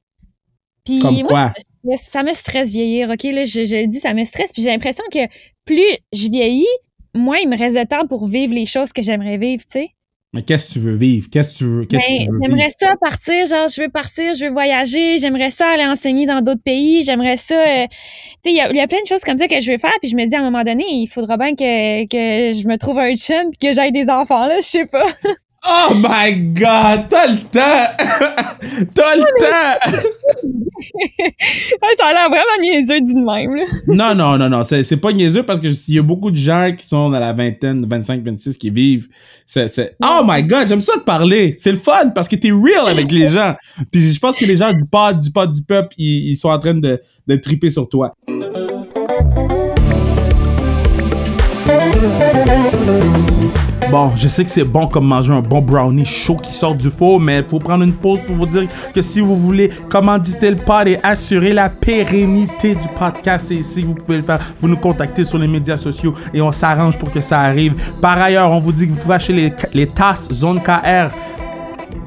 [0.85, 1.53] Puis Comme quoi?
[1.97, 3.23] ça me stresse vieillir, OK?
[3.23, 4.51] Là, je, je le dis, ça me stresse.
[4.51, 5.27] Puis j'ai l'impression que
[5.65, 6.65] plus je vieillis,
[7.13, 9.89] moins il me reste de temps pour vivre les choses que j'aimerais vivre, tu sais.
[10.33, 11.27] Mais qu'est-ce que tu veux vivre?
[11.31, 14.51] Qu'est-ce que tu veux, qu'est-ce ben, J'aimerais ça partir, genre, je veux partir, je veux
[14.51, 17.53] voyager, j'aimerais ça aller enseigner dans d'autres pays, j'aimerais ça.
[17.53, 17.85] Euh,
[18.43, 19.93] tu sais, il y, y, a plein de choses comme ça que je veux faire,
[20.01, 22.77] puis je me dis à un moment donné, il faudra bien que, que je me
[22.77, 25.05] trouve un chum, puis que j'aille des enfants, là, je sais pas.
[25.65, 27.95] Oh my god, t'as le temps!
[28.93, 29.97] t'as le temps!
[31.97, 33.55] ça a l'air vraiment niaiseux d'une même.
[33.55, 33.63] Là.
[33.87, 36.85] non, non, non, non, c'est, pas niaiseux parce qu'il y a beaucoup de gens qui
[36.85, 39.07] sont dans la vingtaine, 25, 26 qui vivent.
[39.45, 41.53] C'est, Oh my god, j'aime ça te parler.
[41.57, 43.55] C'est le fun parce que t'es real avec les gens.
[43.89, 46.49] Puis je pense que les gens du pod, du pod du peuple, ils, ils sont
[46.49, 48.13] en train de, de triper sur toi.
[53.93, 56.89] Bon, je sais que c'est bon comme manger un bon brownie chaud qui sort du
[56.89, 60.49] four, mais il faut prendre une pause pour vous dire que si vous voulez commanditer
[60.49, 64.39] le pod et assurer la pérennité du podcast, c'est ici que vous pouvez le faire.
[64.59, 67.75] Vous nous contactez sur les médias sociaux et on s'arrange pour que ça arrive.
[68.01, 71.13] Par ailleurs, on vous dit que vous pouvez acheter les, les tasses Zone KR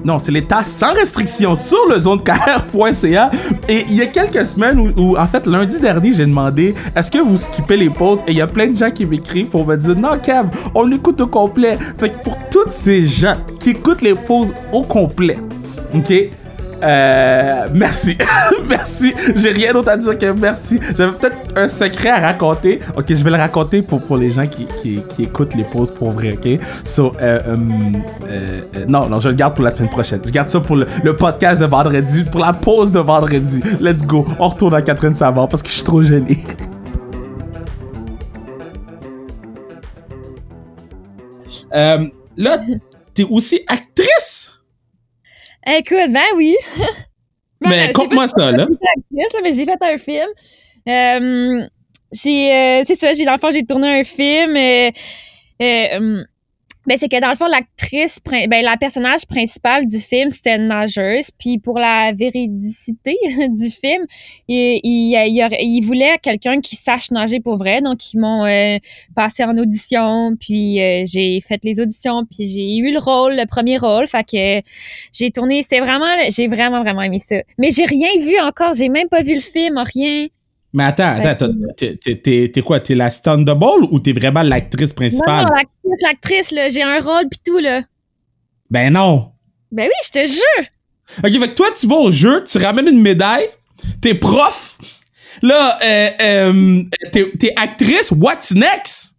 [0.06, 3.30] non, c'est l'État sans restriction sur le zonecarrière.ca.
[3.68, 7.10] Et il y a quelques semaines où, où, en fait, lundi dernier, j'ai demandé est-ce
[7.10, 8.20] que vous skippez les pauses?
[8.28, 10.92] Et il y a plein de gens qui m'écrivent pour me dire non, Kev, on
[10.92, 11.76] écoute au complet.
[11.98, 15.38] Fait que pour tous ces gens qui écoutent les pauses au complet,
[15.92, 16.30] ok
[16.82, 18.16] euh, merci.
[18.68, 19.14] merci.
[19.34, 20.80] J'ai rien d'autre à dire que merci.
[20.96, 22.80] J'avais peut-être un secret à raconter.
[22.96, 25.90] Ok, je vais le raconter pour, pour les gens qui, qui, qui écoutent les pauses
[25.90, 26.60] pour vrai, ok?
[26.84, 30.20] So, euh, euh, euh, non, non, je le garde pour la semaine prochaine.
[30.24, 33.62] Je garde ça pour le, le, podcast de vendredi, pour la pause de vendredi.
[33.80, 34.26] Let's go.
[34.38, 36.44] On retourne à Catherine Savard parce que je suis trop gêné.
[41.74, 42.58] Euh, là,
[43.12, 44.55] t'es aussi actrice?
[45.66, 46.56] Écoute, ben oui.
[46.76, 46.88] ben,
[47.68, 48.66] mais conte-moi ça, là.
[49.42, 50.28] mais j'ai fait un film.
[50.88, 51.66] Euh,
[52.12, 54.56] j'ai, euh, c'est ça, j'ai, dans le fond, j'ai tourné un film.
[54.56, 54.90] Euh,
[55.60, 56.24] euh
[56.86, 60.66] ben, c'est que dans le fond, l'actrice, ben, la personnage principale du film, c'était une
[60.66, 61.30] nageuse.
[61.38, 63.16] Puis pour la véridicité
[63.48, 64.04] du film,
[64.48, 67.80] il, il, il, il voulait quelqu'un qui sache nager pour vrai.
[67.80, 68.78] Donc, ils m'ont euh,
[69.14, 70.36] passé en audition.
[70.38, 72.24] Puis euh, j'ai fait les auditions.
[72.24, 74.06] Puis j'ai eu le rôle, le premier rôle.
[74.06, 74.66] Fait que
[75.12, 75.62] j'ai tourné.
[75.62, 77.36] C'est vraiment, j'ai vraiment, vraiment aimé ça.
[77.58, 78.74] Mais j'ai rien vu encore.
[78.74, 80.28] J'ai même pas vu le film, rien.
[80.76, 82.80] Mais attends, attends, t'es quoi?
[82.80, 83.08] T'es la
[83.54, 85.46] ball ou t'es vraiment l'actrice principale?
[85.46, 86.68] Non, l'actrice, l'actrice, là.
[86.68, 87.80] J'ai un rôle pis tout, là.
[88.68, 89.32] Ben non.
[89.72, 90.66] Ben oui, je te jure.
[91.24, 93.48] Ok, fait que toi, tu vas au jeu, tu ramènes une médaille,
[94.02, 94.76] t'es prof,
[95.40, 99.16] là, euh, euh, t'es actrice, what's next?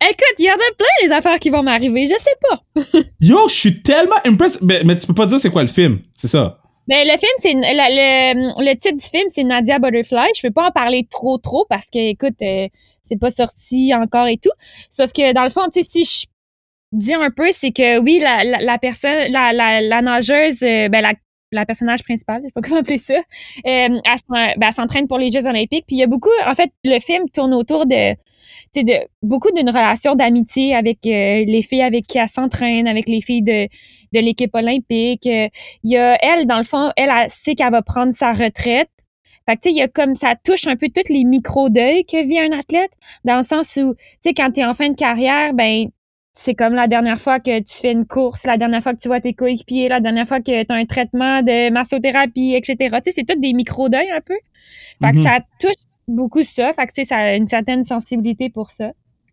[0.00, 3.00] Écoute, il y en a plein des affaires qui vont m'arriver, je sais pas.
[3.20, 4.62] Yo, je suis tellement impressed.
[4.62, 6.60] Mais, mais, tu peux pas dire c'est quoi le film, c'est ça?
[6.88, 10.28] Ben, le film, c'est le, le, titre du film, c'est Nadia Butterfly.
[10.36, 12.68] Je peux pas en parler trop, trop parce que, écoute, euh,
[13.02, 14.52] c'est pas sorti encore et tout.
[14.88, 16.26] Sauf que dans le fond, tu sais, si je
[16.92, 21.00] dis un peu, c'est que oui, la, la, personne, la, la, la nageuse, euh, ben
[21.00, 21.14] la,
[21.52, 23.20] la personnage principale, je sais pas comment appeler ça, euh,
[24.28, 25.86] ben, elle s'entraîne pour les Jeux olympiques.
[25.86, 28.14] Puis il y a beaucoup, en fait, le film tourne autour de
[28.84, 33.20] de beaucoup d'une relation d'amitié avec euh, les filles avec qui elle s'entraîne, avec les
[33.20, 33.68] filles de,
[34.12, 35.26] de l'équipe olympique.
[35.26, 35.48] Euh,
[35.82, 38.90] il y a elle, dans le fond, elle, sait qu'elle va prendre sa retraite.
[39.48, 42.04] Fait que, tu sais, il y a comme ça touche un peu tous les micro-deuils
[42.04, 42.90] que vit un athlète,
[43.24, 45.86] dans le sens où, tu sais, quand tu es en fin de carrière, ben,
[46.34, 49.08] c'est comme la dernière fois que tu fais une course, la dernière fois que tu
[49.08, 52.76] vois tes coéquipiers, la dernière fois que tu as un traitement de massothérapie, etc.
[52.78, 54.36] Tu sais, c'est tout des micro-deuils un peu.
[55.00, 55.22] Fait que mm-hmm.
[55.22, 56.72] ça touche beaucoup ça.
[56.72, 58.92] Fait que, tu sais, ça a une certaine sensibilité pour ça.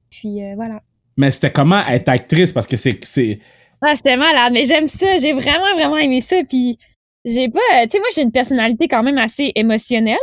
[0.09, 0.81] Puis, euh, voilà.
[1.17, 2.51] Mais c'était comment être actrice?
[2.53, 3.03] Parce que c'est.
[3.03, 3.39] c'est...
[3.81, 4.53] Ah, c'était malade.
[4.53, 5.17] Mais j'aime ça.
[5.17, 6.37] J'ai vraiment, vraiment aimé ça.
[6.47, 6.77] Puis,
[7.25, 7.59] j'ai pas.
[7.83, 10.17] Tu sais, moi, j'ai une personnalité quand même assez émotionnelle.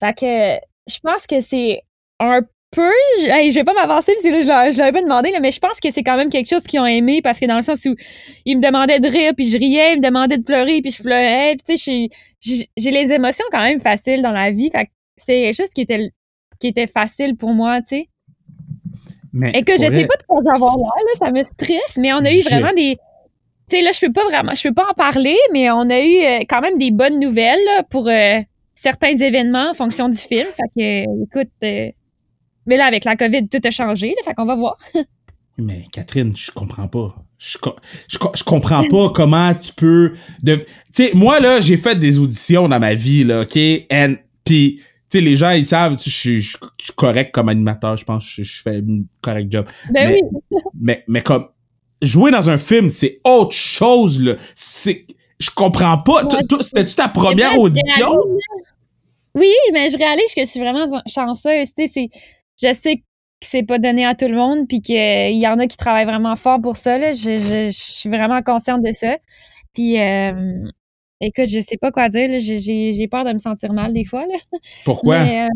[0.00, 1.82] Fait que, je pense que c'est
[2.18, 2.90] un peu.
[3.18, 5.80] je vais pas m'avancer parce que là, je l'avais pas demandé, là, mais je pense
[5.80, 7.94] que c'est quand même quelque chose qu'ils ont aimé parce que dans le sens où
[8.44, 11.02] ils me demandaient de rire, puis je riais, ils me demandaient de pleurer, puis je
[11.02, 11.56] pleurais.
[11.56, 14.70] Puis, tu sais, j'ai les émotions quand même faciles dans la vie.
[14.70, 14.90] Fait que
[15.24, 16.10] c'est quelque chose qui était,
[16.58, 18.08] qui était facile pour moi, tu sais.
[19.54, 22.24] Et que je sais pas de quoi avoir l'air, là, ça me stresse, mais on
[22.24, 22.96] a eu vraiment des.
[23.68, 26.00] Tu sais, là, je peux pas vraiment, je peux pas en parler, mais on a
[26.00, 28.40] eu euh, quand même des bonnes nouvelles pour euh,
[28.74, 30.46] certains événements en fonction du film.
[30.56, 31.90] Fait que, écoute, euh,
[32.66, 34.76] mais là, avec la COVID, tout a changé, là, fait qu'on va voir.
[35.58, 37.14] mais Catherine, je comprends pas.
[37.38, 37.56] Je,
[38.08, 40.14] je, comprends pas comment tu peux.
[40.42, 40.56] De...
[40.56, 43.58] Tu sais, moi, là, j'ai fait des auditions dans ma vie, là, OK?
[43.90, 46.58] And, puis tu sais, les gens, ils savent, je suis
[46.96, 49.66] correct comme animateur, je pense, je, fais un correct job.
[49.92, 50.20] Ben mais,
[50.50, 50.58] oui.
[50.80, 51.48] mais, mais comme,
[52.02, 54.36] jouer dans un film, c'est autre chose, là.
[54.54, 55.06] C'est,
[55.38, 56.28] je comprends pas.
[56.60, 58.14] C'était-tu ta première audition?
[59.34, 61.68] Oui, mais je réalise que je suis vraiment chanceuse.
[61.76, 62.08] Tu sais,
[62.62, 63.02] je sais que
[63.42, 66.36] c'est pas donné à tout le monde, puis qu'il y en a qui travaillent vraiment
[66.36, 66.98] fort pour ça.
[66.98, 67.12] Là.
[67.12, 69.16] Je, je, suis vraiment consciente de ça.
[69.72, 70.64] Puis, euh,
[71.20, 72.28] Écoute, je sais pas quoi dire.
[72.40, 74.22] J'ai peur de me sentir mal des fois.
[74.22, 74.58] Là.
[74.84, 75.16] Pourquoi?
[75.16, 75.48] Euh,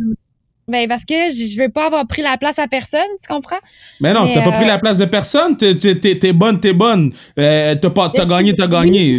[0.66, 3.58] ben parce que je veux pas avoir pris la place à personne, tu comprends?
[4.00, 5.56] Mais non, t'as pas pris la euh, place de personne.
[5.56, 7.12] T'es es, bonne, t'es bonne.
[7.38, 9.18] Euh, t'as gagné, t'as gagné.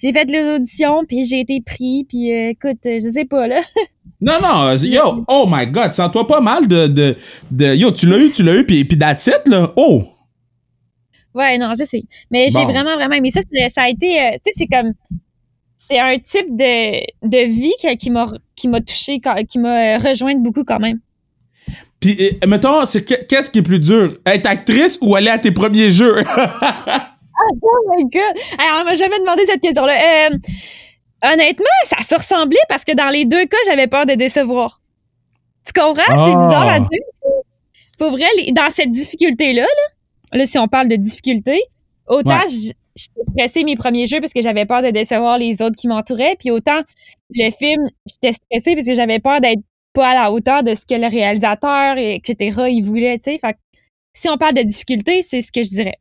[0.00, 3.60] J'ai fait les auditions, puis j'ai été pris, puis écoute, je sais pas, là.
[4.20, 7.16] Non, non, yo, oh my god, sens-toi pas mal de, de,
[7.52, 9.72] de, Yo, tu l'as eu, tu l'as eu, puis, puis that's là.
[9.76, 10.02] Oh!
[11.38, 12.02] Ouais, non, je sais.
[12.32, 13.40] Mais j'ai vraiment, vraiment aimé ça.
[13.70, 14.92] Ça a été, euh, tu sais, c'est comme,
[15.76, 20.34] c'est un type de, de vie qui m'a, qui m'a touché, qui m'a euh, rejoint
[20.34, 20.98] beaucoup quand même.
[22.00, 24.16] Puis, euh, mettons, c'est qu'est-ce qui est plus dur?
[24.26, 26.24] Être actrice ou aller à tes premiers jeux?
[26.26, 27.14] ah,
[27.62, 28.42] oh my god!
[28.58, 30.30] Alors, on m'a jamais demandé cette question-là.
[31.22, 34.80] honnêtement, ça se ressemblait parce que dans les deux cas, j'avais peur de décevoir.
[35.64, 36.02] Tu comprends?
[36.08, 36.46] C'est ah!
[36.46, 37.02] bizarre à dire.
[37.96, 39.97] Pour vrai, dans cette difficulté-là, là,
[40.32, 41.60] là, si on parle de difficulté,
[42.06, 45.88] autant j'étais stressée mes premiers jeux parce que j'avais peur de décevoir les autres qui
[45.88, 46.36] m'entouraient.
[46.38, 46.82] Puis autant,
[47.30, 49.62] le film, j'étais stressée parce que j'avais peur d'être
[49.92, 53.38] pas à la hauteur de ce que le réalisateur, etc., il voulait, tu sais.
[53.38, 53.56] Fait
[54.14, 55.98] si on parle de difficulté, c'est ce que je dirais.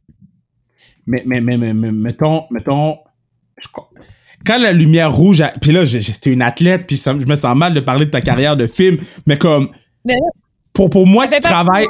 [1.05, 2.97] Mais, mais, mais, mais, mettons, mettons,
[4.45, 7.79] quand la lumière rouge, puis là, j'étais une athlète, puis je me sens mal de
[7.79, 9.69] parler de ta carrière de film, mais comme,
[10.73, 11.85] pour, pour moi qui travaille,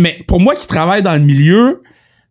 [0.00, 1.82] mais pour moi qui travaille dans le milieu,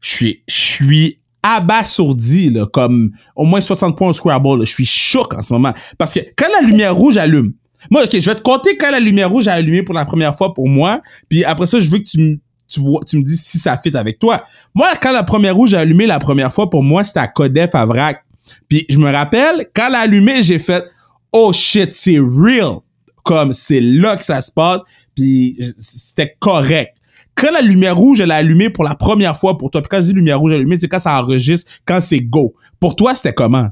[0.01, 4.65] je suis, je suis abasourdi, là, comme au moins 60 points au Scrabble.
[4.65, 5.73] Je suis choc en ce moment.
[5.97, 7.53] Parce que quand la lumière rouge allume,
[7.89, 10.35] moi, ok, je vais te compter quand la lumière rouge a allumé pour la première
[10.35, 11.01] fois pour moi.
[11.29, 13.95] Puis après ça, je veux que tu, tu, vois, tu me dis si ça fit
[13.95, 14.43] avec toi.
[14.75, 17.73] Moi, quand la première rouge a allumé la première fois pour moi, c'était à Codef
[17.73, 18.23] à Vrac.
[18.67, 20.83] Puis je me rappelle, quand elle a allumé, j'ai fait
[21.31, 22.79] Oh shit, c'est real.
[23.23, 24.81] Comme c'est là que ça se passe.
[25.15, 26.98] Puis c'était correct
[27.39, 30.01] quand la lumière rouge, elle a allumé pour la première fois pour toi, puis quand
[30.01, 32.55] je dis lumière rouge allumée, c'est quand ça enregistre, quand c'est go.
[32.79, 33.69] Pour toi, c'était comment?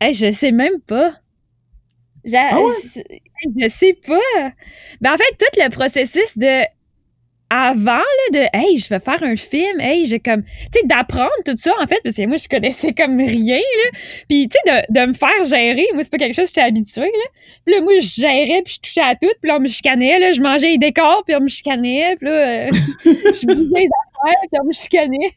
[0.00, 1.14] Hey, je sais même pas.
[2.34, 2.56] Ah
[2.94, 3.00] je,
[3.58, 4.52] je, sais pas.
[5.00, 6.64] Ben, en fait, tout le processus de
[7.54, 11.30] avant là, de hey je vais faire un film hey j'ai comme tu sais d'apprendre
[11.44, 13.98] tout ça en fait parce que moi je connaissais comme rien là.
[14.26, 16.66] Puis tu sais de, de, me faire gérer moi c'est pas quelque chose que j'étais
[16.66, 17.30] habituée là.
[17.66, 20.18] Puis là moi je gérais puis je touchais à tout puis là on me chicanait
[20.18, 20.32] là.
[20.32, 22.70] Je mangeais les décors puis on me chicanait puis là euh,
[23.04, 25.32] je buvais les affaires puis on me chicanait.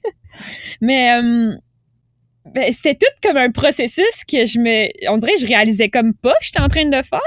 [0.80, 1.54] Mais euh,
[2.46, 6.14] ben, c'était tout comme un processus que je me on dirait que je réalisais comme
[6.14, 7.20] pas que j'étais en train de faire.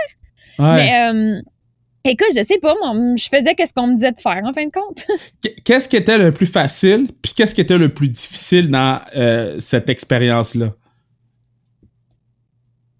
[0.59, 1.41] Mais euh,
[2.05, 4.65] Écoute, je sais pas, moi, je faisais qu'est-ce qu'on me disait de faire, en fin
[4.65, 5.05] de compte.
[5.65, 9.57] qu'est-ce qui était le plus facile, puis qu'est-ce qui était le plus difficile dans euh,
[9.59, 10.73] cette expérience-là?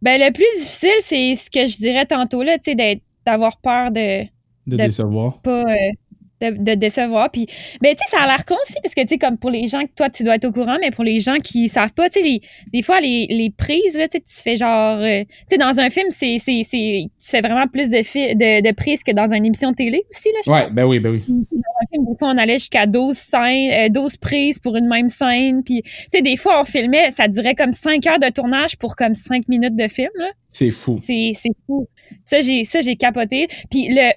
[0.03, 3.91] Ben, le plus difficile, c'est ce que je dirais tantôt, là, tu sais, d'avoir peur
[3.91, 4.25] de...
[4.67, 5.41] De, décevoir.
[5.41, 5.91] Pas, euh,
[6.41, 7.31] de, décevoir.
[7.31, 7.47] Puis,
[7.81, 9.69] ben, tu sais, ça a l'air con aussi, parce que, tu sais, comme pour les
[9.69, 12.09] gens que toi, tu dois être au courant, mais pour les gens qui savent pas,
[12.09, 12.41] tu sais,
[12.73, 14.99] des fois, les, les prises, là, tu sais, tu fais genre.
[14.99, 18.75] Euh, tu sais, dans un film, c'est, c'est, tu fais vraiment plus de, de, de
[18.75, 21.25] prises que dans une émission de télé aussi, là, je Ouais, ben oui, ben oui.
[21.29, 21.35] Dans
[21.83, 25.09] un film, des fois, on allait jusqu'à 12 scènes, 12 euh, prises pour une même
[25.09, 25.63] scène.
[25.63, 28.97] Puis, tu sais, des fois, on filmait, ça durait comme 5 heures de tournage pour
[28.97, 30.31] comme 5 minutes de film, là.
[30.49, 30.99] C'est fou.
[31.01, 31.87] C'est, c'est fou.
[32.25, 33.49] Ça, j'ai, ça, j'ai capoté.
[33.71, 34.13] Puis, le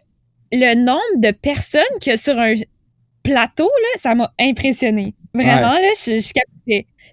[0.51, 2.53] le nombre de personnes qu'il y a sur un
[3.23, 5.13] plateau, là, ça m'a impressionné.
[5.33, 6.31] Vraiment, là, je, je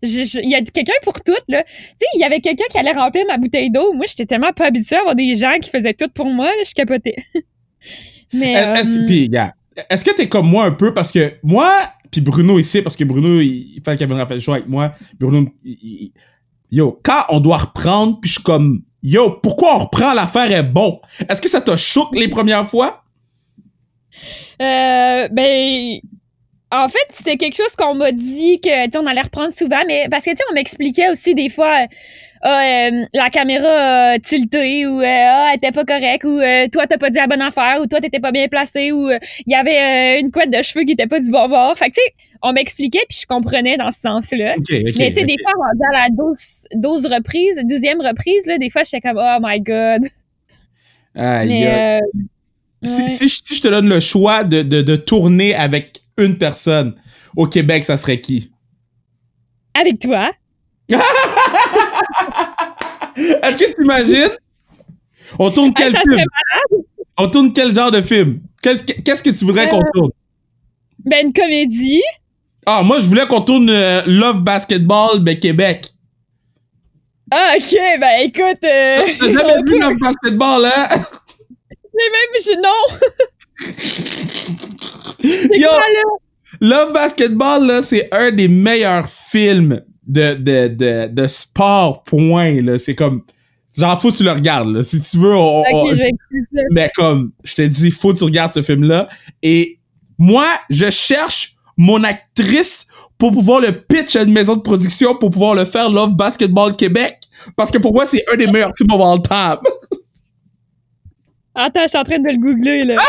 [0.02, 1.62] Il y a quelqu'un pour toutes, là.
[1.64, 3.92] Tu sais, il y avait quelqu'un qui allait remplir ma bouteille d'eau.
[3.92, 6.62] Moi, j'étais tellement pas habituée à avoir des gens qui faisaient tout pour moi, là,
[6.66, 7.16] je capotais.
[8.32, 8.52] Mais.
[8.52, 10.92] Est-ce, euh, est-ce que t'es comme moi un peu?
[10.92, 14.52] Parce que moi, puis Bruno ici, parce que Bruno, il, fallait qu'il vienne le show
[14.52, 14.94] avec moi.
[15.18, 15.48] Bruno,
[16.70, 20.14] yo, quand on doit reprendre, puis je suis comme, yo, pourquoi on reprend?
[20.14, 21.00] L'affaire est bon?
[21.28, 23.04] Est-ce que ça t'a choqué les premières fois?
[24.60, 26.00] Euh, ben,
[26.70, 30.24] en fait, c'était quelque chose qu'on m'a dit que, on allait reprendre souvent, mais parce
[30.24, 31.86] que, on m'expliquait aussi des fois,
[32.42, 36.38] ah, euh, la caméra a tilté ou euh, ah, elle était pas correcte ou
[36.72, 39.52] toi, t'as pas dit la bonne affaire ou toi, t'étais pas bien placé ou il
[39.52, 41.76] y avait une couette de cheveux qui était pas du bon bord.
[41.76, 44.56] Fait que, tu sais, on m'expliquait puis je comprenais dans ce sens-là.
[44.70, 48.70] mais, tu sais, des fois, on à la 12, 12 reprises, 12e reprise, là, des
[48.70, 50.02] fois, j'étais comme, oh my god.
[51.14, 52.00] mais,
[52.82, 56.94] si, je te donne le choix de, de, tourner avec une personne
[57.36, 58.50] au Québec, ça serait qui?
[59.74, 60.30] Avec toi.
[63.16, 64.30] Est-ce que tu imagines?
[65.38, 66.24] On tourne quel film?
[67.16, 68.40] On tourne quel genre de film?
[68.62, 70.10] Qu'est-ce que tu voudrais qu'on euh, tourne?
[71.04, 72.02] Ben, une comédie.
[72.66, 75.86] Ah, moi, je voulais qu'on tourne euh, Love Basketball, mais Québec.
[77.30, 78.64] Ah, ok, ben écoute.
[78.64, 80.88] Euh, T'as jamais vu Love Basketball, hein?
[81.98, 82.84] Mais même, non!
[85.52, 85.68] Yo,
[86.60, 92.78] Love Basketball, là, c'est un des meilleurs films de, de, de, de sport, point, là.
[92.78, 93.22] C'est comme...
[93.76, 94.82] Genre, faut que tu le regardes, là.
[94.82, 95.62] Si tu veux, on,
[96.70, 99.08] Mais comme, je te dis, faut que tu regardes ce film-là.
[99.42, 99.78] Et
[100.16, 102.86] moi, je cherche mon actrice
[103.18, 106.74] pour pouvoir le pitch à une maison de production pour pouvoir le faire Love Basketball
[106.76, 107.18] Québec.
[107.56, 109.58] Parce que pour moi, c'est un des meilleurs films of all time.
[111.60, 112.94] Attends, je suis en train de le googler, là.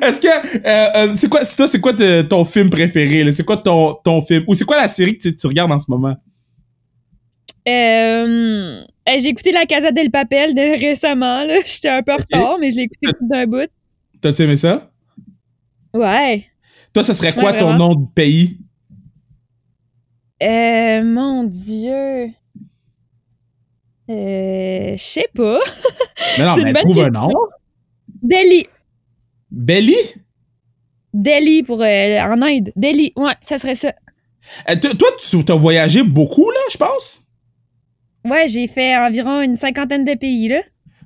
[0.00, 0.28] Est-ce que.
[0.28, 3.30] Euh, euh, c'est quoi, toi, c'est quoi ton film préféré?
[3.32, 4.44] C'est quoi ton, ton film?
[4.46, 6.16] Ou c'est quoi la série que tu, regardes en ce moment?
[7.68, 11.44] Euh, j'ai écouté La Casa del Papel de, récemment.
[11.44, 11.56] Là.
[11.66, 13.68] J'étais un peu en retard, mais je l'ai écouté d'un bout.
[14.22, 14.90] T'as-tu aimé ça?
[15.92, 16.46] Ouais.
[16.94, 18.58] Toi, ce serait quoi ton nom de pays?
[20.42, 22.30] Euh, mon Dieu.
[24.10, 25.60] Euh, je sais pas.
[26.38, 27.28] Mais non, mais trouve un nom.
[28.22, 28.66] Belly.
[29.50, 29.96] Belly?
[31.12, 31.62] Delhi?
[31.62, 32.72] Pour euh, en Inde.
[32.76, 33.92] Delhi, ouais, ça serait ça.
[34.70, 37.26] Euh, toi, tu as voyagé beaucoup, là, je pense?
[38.24, 40.62] Ouais, j'ai fait environ une cinquantaine de pays, là.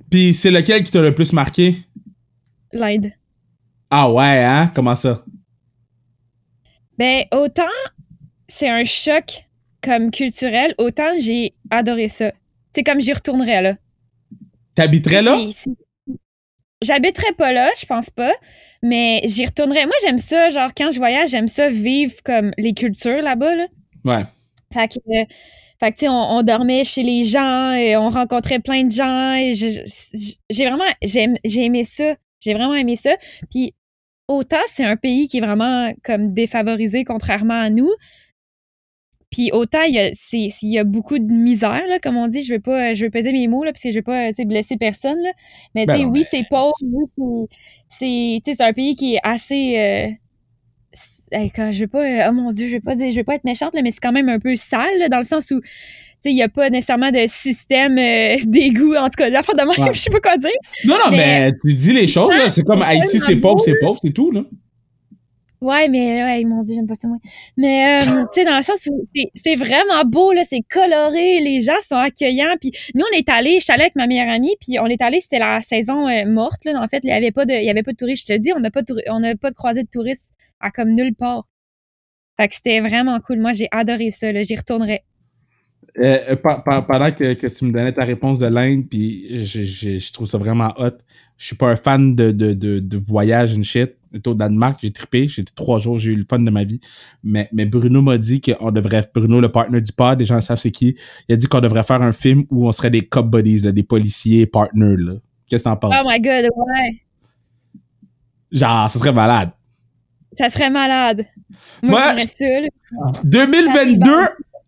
[0.09, 1.75] Puis c'est lequel qui t'a le plus marqué?
[2.71, 3.11] L'Inde.
[3.89, 4.71] Ah ouais, hein?
[4.73, 5.23] Comment ça?
[6.97, 7.63] Ben, autant
[8.47, 9.45] c'est un choc
[9.81, 12.31] comme culturel, autant j'ai adoré ça.
[12.75, 13.75] C'est comme j'y retournerais, là.
[14.75, 15.37] T'habiterais là?
[16.81, 18.33] J'habiterais pas là, je pense pas,
[18.81, 19.85] mais j'y retournerais.
[19.85, 23.67] Moi, j'aime ça, genre, quand je voyage, j'aime ça vivre comme les cultures là-bas, là.
[24.03, 24.23] Ouais.
[24.73, 25.25] Fait que, euh,
[25.79, 28.91] fait que, tu sais, on, on dormait chez les gens et on rencontrait plein de
[28.91, 32.15] gens et j'ai vraiment, j'ai aimé ça.
[32.39, 33.15] J'ai vraiment aimé ça.
[33.49, 33.73] Puis,
[34.27, 37.91] autant c'est un pays qui est vraiment comme défavorisé contrairement à nous.
[39.33, 42.27] Puis autant il y a, c'est, il y a beaucoup de misère, là, comme on
[42.27, 42.43] dit.
[42.43, 44.77] Je veux pas, je veux peser mes mots, là, parce que je veux pas blesser
[44.77, 45.17] personne.
[45.23, 45.31] Là.
[45.73, 46.75] Mais Ben non, oui, mais- c'est pauvre.
[46.83, 47.47] Oui,
[48.45, 49.77] c'est, un pays qui est assez.
[49.79, 50.07] euh,
[50.93, 52.29] c'est- hey, quand, je veux pas.
[52.29, 53.99] oh mon Dieu, je veux pas dire, je veux pas être méchante, là, mais c'est
[54.01, 55.59] quand même un peu sale, là, dans le sens où.
[56.25, 59.87] Il n'y a pas nécessairement de système euh, d'égout, en tout cas, d'affaires de même,
[59.87, 59.93] Ouais.
[59.93, 60.51] je sais pas quoi dire.
[60.85, 62.49] Non, non, mais, Mais- tu dis les choses, là.
[62.49, 64.43] C'est comme Haïti, c'est pauvre, c'est pauvre, c'est tout, là.
[65.63, 67.17] Ouais, mais ouais, mon Dieu, j'aime pas ça, moi.
[67.55, 71.61] Mais, euh, tu sais, dans le sens où c'est- vraiment beau, là, c'est coloré, les
[71.61, 72.55] gens sont accueillants.
[72.59, 75.01] Puis nous, on est allés, je suis allée avec ma meilleure amie, puis on est
[75.01, 76.81] allés, c'était la saison euh, morte, là.
[76.81, 78.27] En fait, il y avait pas de, il y avait pas de touristes.
[78.27, 80.93] Je te dis, on n'a pas, de on pas de croisée de touristes à comme
[80.93, 81.47] nulle part.
[82.37, 83.39] Fait que c'était vraiment cool.
[83.39, 84.43] Moi, j'ai adoré ça, là.
[84.43, 85.03] J'y retournerais.
[85.99, 89.95] Euh, euh, pendant que, que tu me donnais ta réponse de l'Inde, puis je, je,
[89.97, 90.97] je trouve ça vraiment hot.
[91.37, 93.95] Je suis pas un fan de, de, de, de voyage and shit.
[94.13, 96.79] J'étais au Danemark, j'ai trippé, j'étais trois jours, j'ai eu le fun de ma vie.
[97.23, 100.59] Mais, mais Bruno m'a dit qu'on devrait, Bruno, le partner du pod, les gens savent
[100.59, 100.95] c'est qui,
[101.27, 103.71] il a dit qu'on devrait faire un film où on serait des cop buddies, là,
[103.71, 104.97] des policiers partners.
[104.97, 105.13] là.
[105.47, 105.95] Qu'est-ce que t'en penses?
[105.99, 107.01] Oh my god, ouais.
[108.51, 109.49] Genre, ce serait malade.
[110.37, 111.25] Ça serait malade.
[111.81, 112.67] Moi, ça, là.
[113.23, 114.11] 2022,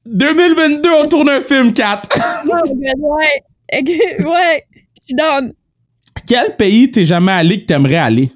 [0.08, 2.10] 2022, on tourne un film, 4.
[2.18, 3.84] Oh my god, ouais.
[4.26, 4.64] ouais.
[5.00, 5.54] Je suis down.
[6.28, 8.32] Quel pays t'es jamais allé que t'aimerais aller?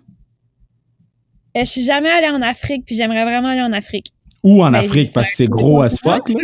[1.60, 4.14] Euh, je suis jamais allée en Afrique, puis j'aimerais vraiment aller en Afrique.
[4.44, 6.32] Ou en Ben, Afrique, parce que c'est gros as fuck.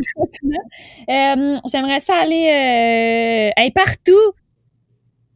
[1.07, 4.13] Euh, j'aimerais ça aller euh, partout.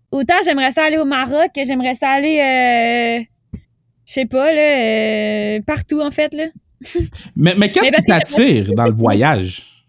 [0.09, 3.59] Autant j'aimerais ça aller au Maroc que j'aimerais ça aller, euh,
[4.05, 6.34] je sais pas, là, partout en fait.
[6.34, 6.45] Là.
[7.36, 9.86] Mais, mais qu'est-ce qui t'attire dans le voyage?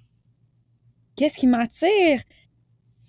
[1.16, 2.20] Qu'est-ce qui m'attire?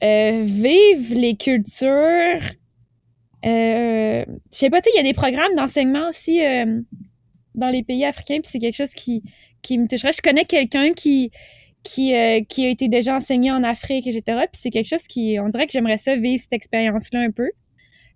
[0.01, 2.41] Vivre les cultures.
[3.45, 6.81] Euh, je sais pas, tu sais, il y a des programmes d'enseignement aussi euh,
[7.55, 9.23] dans les pays africains, puis c'est quelque chose qui,
[9.61, 10.13] qui me toucherait.
[10.13, 11.31] Je connais quelqu'un qui,
[11.83, 14.39] qui, euh, qui a été déjà enseigné en Afrique, etc.
[14.51, 17.49] Puis c'est quelque chose qui, on dirait que j'aimerais ça vivre cette expérience-là un peu.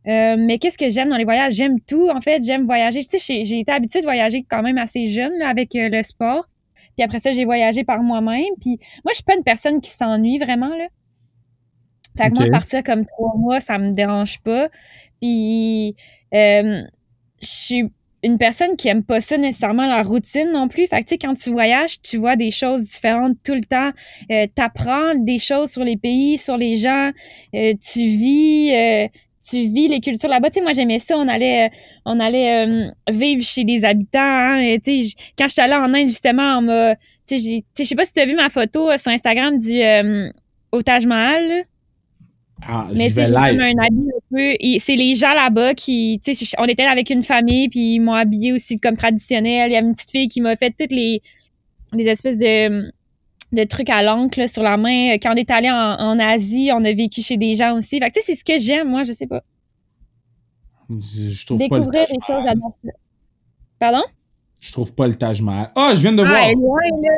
[0.08, 1.54] Euh, mais qu'est-ce que j'aime dans les voyages?
[1.54, 2.44] J'aime tout, en fait.
[2.44, 3.04] J'aime voyager.
[3.04, 6.04] Tu sais, j'ai- été habituée de voyager quand même assez jeune là, avec euh, le
[6.04, 6.46] sport.
[6.96, 8.54] Puis après ça, j'ai voyagé par moi-même.
[8.62, 10.88] Puis moi, je suis pas une personne qui s'ennuie vraiment, là.
[12.18, 12.40] Fait que Ok.
[12.40, 14.70] moi, partir comme trois mois, ça me dérange pas.
[15.22, 15.96] Puis
[16.34, 16.84] euh,
[17.42, 17.84] je suis
[18.24, 20.88] une personne qui aime pas ça nécessairement la routine non plus.
[20.88, 23.92] Fait que tu sais, quand tu voyages, tu vois des choses différentes tout le temps.
[24.32, 27.12] Euh, T'apprends des choses sur les pays, sur les gens.
[27.54, 29.08] Euh, tu vis, euh,
[29.48, 30.50] tu vis les cultures là-bas.
[30.50, 31.18] Tu sais, moi j'aimais ça.
[31.18, 31.70] On allait, euh,
[32.06, 34.20] on allait euh, vivre chez les habitants.
[34.20, 34.78] hein.
[34.84, 36.96] Tu sais, quand j'étais allée en Inde justement, on m'a,
[37.28, 39.60] tu sais, tu je sais pas si tu as vu ma photo euh, sur Instagram
[39.60, 39.82] du
[40.72, 41.66] au Taj Mahal.
[42.68, 44.56] Ah, Mais j'ai comme un habit un peu.
[44.80, 46.22] C'est les gens là-bas qui.
[46.24, 49.70] Tu sais, on était là avec une famille, puis ils m'ont habillé aussi comme traditionnel.
[49.72, 51.22] Il y a une petite fille qui m'a fait toutes les,
[51.94, 52.92] les espèces de,
[53.52, 55.16] de trucs à l'encre sur la main.
[55.22, 58.00] Quand on est allé en, en Asie, on a vécu chez des gens aussi.
[58.00, 59.44] Fait que tu sais, c'est ce que j'aime, moi, je sais pas.
[60.90, 62.54] Je, je trouve pas le Découvrir des choses à
[63.80, 64.04] Pardon?
[64.62, 65.72] Je trouve pas le Taj Mahal.
[65.76, 66.52] Ah, je viens de Ah, voir.
[66.54, 67.18] loin, là.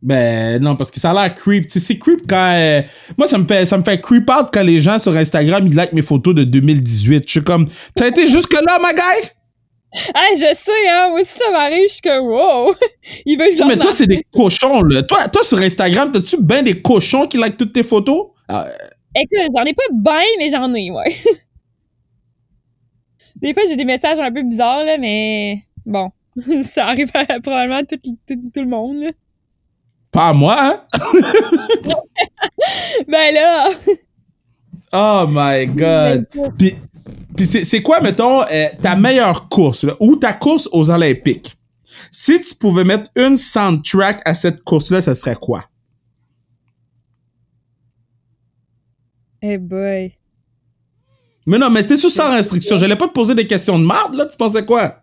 [0.00, 1.64] Ben non, parce que ça a l'air creep.
[1.68, 2.54] C'est creep quand.
[2.56, 2.82] euh,
[3.16, 5.74] Moi, ça me fait ça me fait creep out quand les gens sur Instagram ils
[5.74, 7.24] like mes photos de 2018.
[7.26, 9.28] Je suis comme, t'as été jusque là, ma guy?
[10.14, 11.08] Ah, je sais, hein.
[11.10, 11.88] Moi aussi, ça m'arrive.
[11.88, 12.74] Je suis comme, wow.
[13.26, 15.02] Il veut que je leur Mais toi, c'est des cochons, là.
[15.02, 18.28] Toi, toi sur Instagram, t'as-tu ben des cochons qui like toutes tes photos?
[18.48, 18.68] Ah,
[19.16, 21.16] Écoute, j'en ai pas ben, mais j'en ai, ouais.
[23.36, 26.10] Des fois, j'ai des messages un peu bizarres, là, mais bon.
[26.74, 28.16] ça arrive à probablement tout, tout,
[28.54, 29.10] tout le monde, là.
[30.10, 30.82] Pas à moi, hein?
[33.08, 33.70] Ben là!
[34.92, 36.26] Oh my god.
[36.58, 36.74] Puis,
[37.36, 41.56] puis c'est, quoi, mettons, euh, ta meilleure course, là, ou ta course aux Olympiques?
[42.10, 45.64] Si tu pouvais mettre une soundtrack à cette course-là, ça serait quoi?
[49.42, 50.14] Eh boy.
[51.46, 52.76] Mais non, mais c'était sous sans restriction.
[52.76, 54.26] J'allais pas te poser des questions de marde, là.
[54.26, 55.00] Tu pensais quoi?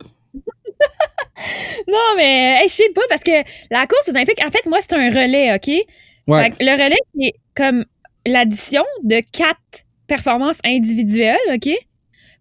[1.87, 4.79] Non, mais hey, je sais pas, parce que la course aux Olympiques, en fait, moi,
[4.81, 5.67] c'est un relais, OK?
[6.27, 6.43] Ouais.
[6.43, 7.85] Fait que le relais, c'est comme
[8.25, 11.69] l'addition de quatre performances individuelles, OK?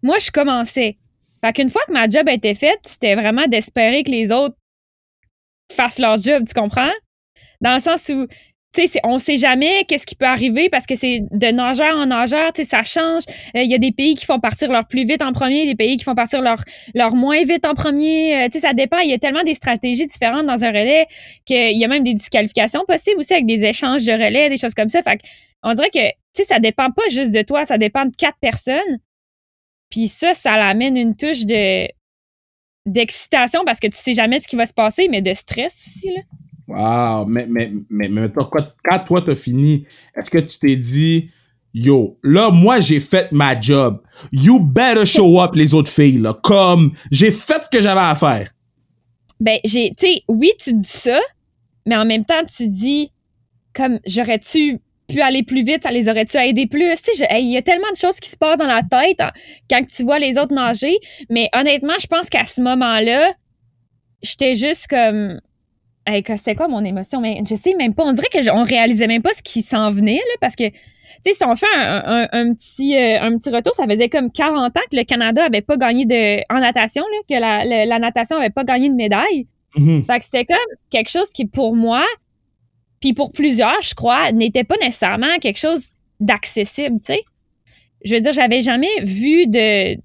[0.01, 0.97] Moi, je commençais.
[1.43, 4.55] Fait qu'une fois que ma job était faite, c'était vraiment d'espérer que les autres
[5.71, 6.91] fassent leur job, tu comprends?
[7.61, 8.27] Dans le sens où,
[9.03, 12.83] on sait jamais qu'est-ce qui peut arriver parce que c'est de nageur en nageur, ça
[12.83, 13.23] change.
[13.55, 15.75] Euh, Il y a des pays qui font partir leur plus vite en premier, des
[15.75, 16.63] pays qui font partir leur,
[16.93, 18.45] leur moins vite en premier.
[18.45, 18.99] Euh, ça dépend.
[18.99, 21.07] Il y a tellement des stratégies différentes dans un relais
[21.45, 24.73] qu'il y a même des disqualifications possibles aussi avec des échanges de relais, des choses
[24.73, 25.01] comme ça.
[25.01, 25.19] Fait
[25.63, 28.99] on dirait que, ça dépend pas juste de toi, ça dépend de quatre personnes.
[29.89, 31.87] Puis ça, ça l'amène une touche de
[32.85, 36.09] d'excitation parce que tu sais jamais ce qui va se passer, mais de stress aussi.
[36.67, 38.27] Wow, mais, mais, mais, mais
[38.83, 39.85] quand toi t'as fini,
[40.15, 41.29] est-ce que tu t'es dit,
[41.73, 44.01] yo, là, moi, j'ai fait ma job.
[44.31, 46.33] You better show up, les autres filles, là.
[46.33, 48.49] Comme, j'ai fait ce que j'avais à faire.
[49.39, 51.19] Ben, j'ai, tu sais, oui, tu dis ça,
[51.85, 53.11] mais en même temps, tu dis,
[53.73, 56.95] comme, j'aurais-tu pu aller plus vite, ça les aurait-tu aidé plus?
[57.03, 59.31] Tu sais, il y a tellement de choses qui se passent dans la tête hein,
[59.69, 60.97] quand tu vois les autres nager,
[61.29, 63.33] mais honnêtement, je pense qu'à ce moment-là,
[64.23, 65.39] j'étais juste comme,
[66.07, 67.19] Hey, c'était quoi mon émotion?
[67.19, 68.03] Mais je sais même pas.
[68.03, 70.77] On dirait qu'on réalisait même pas ce qui s'en venait, là, parce que, tu
[71.23, 74.31] sais, si on fait un, un, un petit, euh, un petit retour, ça faisait comme
[74.31, 77.85] 40 ans que le Canada avait pas gagné de, en natation, là, que la, la,
[77.85, 79.47] la natation avait pas gagné de médaille.
[79.75, 80.05] Mhm.
[80.05, 80.57] Fait que c'était comme
[80.91, 82.05] quelque chose qui, pour moi,
[83.01, 85.87] puis pour plusieurs, je crois, n'était pas nécessairement quelque chose
[86.19, 87.23] d'accessible, tu sais.
[88.03, 89.95] Je veux dire, j'avais jamais vu de,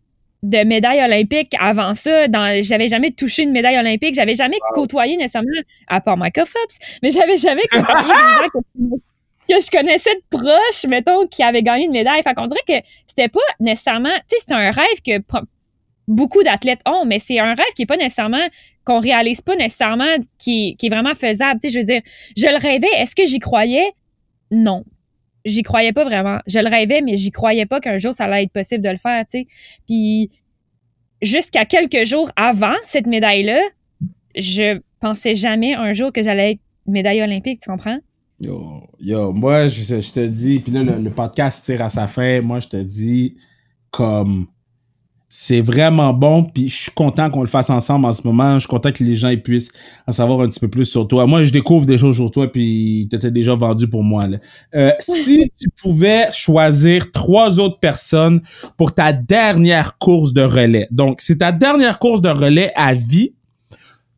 [0.42, 2.28] de médaille olympique avant ça.
[2.28, 4.14] Dans, j'avais jamais touché une médaille olympique.
[4.14, 5.50] J'avais jamais côtoyé nécessairement,
[5.86, 8.96] à part Michael Phelps, mais j'avais jamais côtoyé des gens que,
[9.48, 12.22] que, je connaissais de proche, mettons, qui avaient gagné une médaille.
[12.22, 15.22] Fait qu'on dirait que c'était pas nécessairement, tu sais, c'est un rêve que
[16.08, 18.46] beaucoup d'athlètes ont, mais c'est un rêve qui est pas nécessairement,
[18.84, 21.60] qu'on réalise pas nécessairement, qui, qui est vraiment faisable.
[21.60, 22.02] Tu sais, je veux dire,
[22.36, 22.90] je le rêvais.
[22.96, 23.92] Est-ce que j'y croyais?
[24.50, 24.84] Non
[25.44, 26.38] j'y croyais pas vraiment.
[26.46, 28.98] Je le rêvais, mais j'y croyais pas qu'un jour ça allait être possible de le
[28.98, 29.46] faire, tu sais.
[29.86, 30.30] Puis
[31.22, 33.60] jusqu'à quelques jours avant cette médaille-là,
[34.36, 37.98] je pensais jamais un jour que j'allais être médaille olympique, tu comprends?
[38.40, 42.06] Yo, yo, moi, je, je te dis, puis là, le, le, podcast tire à sa
[42.06, 43.36] fin, moi, je te dis,
[43.90, 44.46] comme,
[45.32, 48.54] c'est vraiment bon, puis je suis content qu'on le fasse ensemble en ce moment.
[48.54, 49.70] Je suis content que les gens ils puissent
[50.08, 51.24] en savoir un petit peu plus sur toi.
[51.24, 54.26] Moi, je découvre des choses sur toi, puis t'étais déjà vendu pour moi.
[54.26, 54.38] Là.
[54.74, 58.42] Euh, si tu pouvais choisir trois autres personnes
[58.76, 63.32] pour ta dernière course de relais, donc c'est ta dernière course de relais à vie,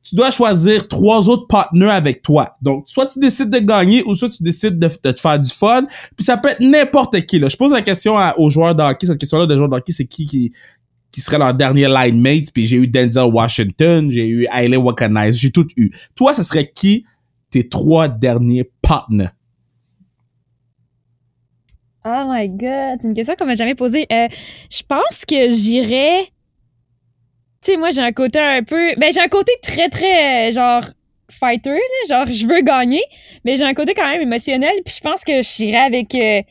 [0.03, 2.57] tu dois choisir trois autres partenaires avec toi.
[2.63, 5.51] Donc, soit tu décides de gagner ou soit tu décides de, de te faire du
[5.51, 5.85] fun.
[6.17, 7.39] Puis ça peut être n'importe qui.
[7.39, 7.49] Là.
[7.49, 9.07] Je pose la question à, aux joueurs d'hockey.
[9.07, 10.53] Cette question-là de joueurs d'hockey, c'est qui qui
[11.13, 15.39] qui serait leur dernier line mate, puis j'ai eu Denzel Washington, j'ai eu Hailey Wakanize,
[15.39, 15.91] j'ai tout eu.
[16.15, 17.05] Toi, ce serait qui
[17.51, 19.29] tes trois derniers partners?
[22.05, 24.07] Oh my god, c'est une question qu'on m'a jamais posée.
[24.11, 24.27] Euh,
[24.71, 26.25] je pense que j'irais.
[27.61, 28.95] Tu sais, moi, j'ai un côté un peu.
[28.97, 30.83] Ben, j'ai un côté très, très, genre,
[31.31, 33.05] fighter, là, genre, je veux gagner,
[33.45, 36.13] mais j'ai un côté quand même émotionnel, puis je pense que j'irais avec.
[36.17, 36.43] Euh,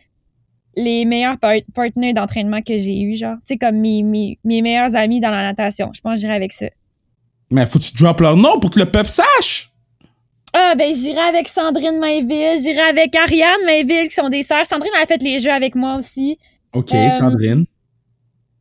[0.75, 3.35] les meilleurs par partenaires d'entraînement que j'ai eu, genre.
[3.45, 5.91] Tu sais, comme mes, mes, mes, meilleurs amis dans la natation.
[5.93, 6.67] Je pense que j'irai avec ça.
[7.49, 9.69] Mais faut que tu drops leur nom pour que le peuple sache!
[10.53, 14.65] Ah, ben, j'irai avec Sandrine Mainville, j'irai avec Ariane Mainville, qui sont des sœurs.
[14.65, 16.37] Sandrine, elle a fait les jeux avec moi aussi.
[16.73, 17.65] OK, euh, Sandrine.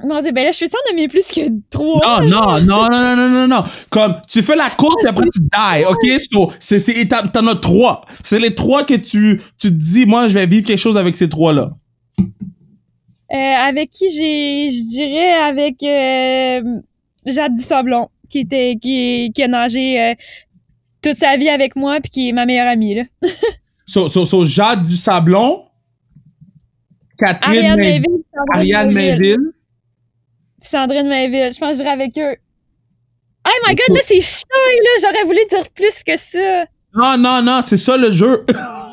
[0.02, 2.22] Mon Dieu, ben là, je fais ça en nommer plus que trois.
[2.22, 3.64] Non, non, non, non, non, non, non.
[3.90, 6.20] Comme, tu fais la course et après tu die, OK?
[6.30, 8.02] So, c'est, c'est, t'en as trois.
[8.22, 11.16] C'est les trois que tu, tu te dis, moi, je vais vivre quelque chose avec
[11.16, 11.72] ces trois-là.
[13.32, 16.80] Euh, avec qui j'ai, je dirais avec euh,
[17.26, 20.14] Jade Dusablon, qui était, qui, qui a nagé euh,
[21.00, 23.02] toute sa vie avec moi puis qui est ma meilleure amie là.
[23.86, 25.64] so, so, so Jade Dusablon,
[27.20, 29.52] Catherine Ariane Mainville, Sandrine Ariane Mainville.
[30.62, 32.36] Sandrine Mainville, je pense que je dirais avec eux.
[33.46, 36.66] Oh my god, là c'est chiant là, j'aurais voulu dire plus que ça.
[36.92, 38.44] Non, non, non, c'est ça le jeu.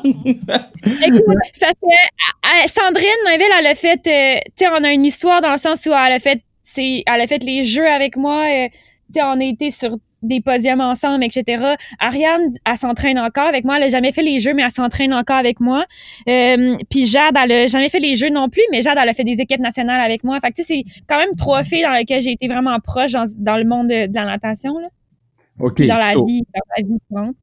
[0.04, 5.40] Écoute, ça fait, Sandrine Mainville, elle a fait, euh, tu sais, on a une histoire
[5.40, 8.46] dans le sens où elle a fait, c'est, elle a fait les jeux avec moi.
[8.46, 11.74] Euh, tu sais, on a été sur des podiums ensemble, etc.
[12.00, 13.76] Ariane, elle s'entraîne encore avec moi.
[13.76, 15.84] Elle a jamais fait les jeux, mais elle s'entraîne encore avec moi.
[16.28, 19.14] Euh, Puis Jade, elle a jamais fait les jeux non plus, mais Jade, elle a
[19.14, 20.38] fait des équipes nationales avec moi.
[20.40, 23.12] Fait que tu sais, c'est quand même trois filles dans lesquelles j'ai été vraiment proche
[23.12, 24.88] dans, dans le monde de, de, la natation, là.
[25.60, 25.86] OK.
[25.86, 27.36] Dans la so, vie, dans la vie courante.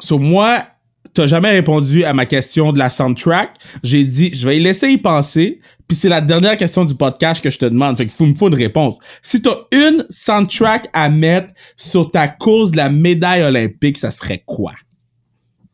[0.00, 0.66] so moi,
[1.14, 3.54] t'as jamais répondu à ma question de la soundtrack.
[3.82, 5.60] J'ai dit, je vais y laisser y penser.
[5.86, 7.98] Puis c'est la dernière question du podcast que je te demande.
[7.98, 8.98] Fait qu'il me faut une réponse.
[9.20, 14.42] Si t'as une soundtrack à mettre sur ta course de la médaille olympique, ça serait
[14.46, 14.72] quoi?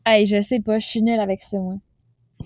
[0.04, 1.74] Hey, je sais pas, je suis nulle avec ça, moi.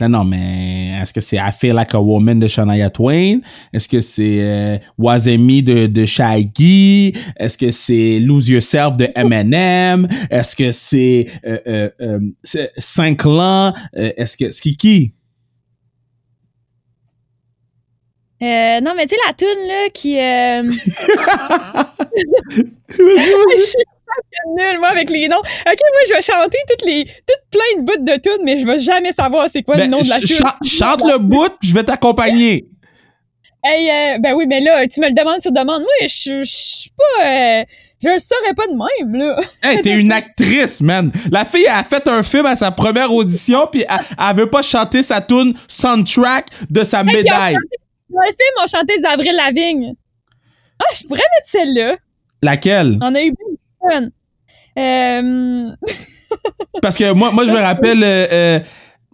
[0.01, 3.41] Non, non, mais est-ce que c'est I Feel Like a Woman de Shania Twain?
[3.73, 7.13] Est-ce que c'est euh, de, de Shaggy?
[7.37, 10.09] Est-ce que c'est Lose Yourself de Eminem?
[10.31, 12.21] Est-ce que c'est euh, euh, euh?
[13.97, 15.15] Euh, Est-ce que c'est qui?
[18.43, 20.19] Euh, non, mais tu sais, la toune, là, qui...
[20.19, 20.63] Euh...
[22.89, 23.92] Je
[24.57, 25.39] nulle, moi, avec les noms.
[25.39, 27.05] OK, moi, je vais chanter toutes les...
[27.05, 29.91] toutes plein de bouts de tunes, mais je vais jamais savoir c'est quoi Ben, le
[29.91, 32.67] nom de la ch- chante le bout, je vais t'accompagner.
[33.65, 35.83] Hey, euh, ben oui, mais là, tu me le demandes sur demande.
[35.83, 37.25] Moi, je je suis pas...
[37.25, 37.65] euh,
[38.03, 39.37] je le saurais pas de même, là.
[39.63, 41.13] Hey, t'es une actrice, man.
[41.31, 44.63] La fille a fait un film à sa première audition, puis elle, elle veut pas
[44.63, 47.55] chanter sa tune soundtrack de sa médaille.
[48.11, 49.95] Dans le film, on chantait Avril Lavigne.
[50.81, 51.97] Ah, je pourrais mettre celle-là.
[52.43, 52.99] Laquelle?
[53.01, 54.09] On a eu beaucoup fun.
[54.79, 55.71] Euh...
[56.83, 58.03] Parce que moi, moi je me rappelle.
[58.03, 58.61] Euh, euh,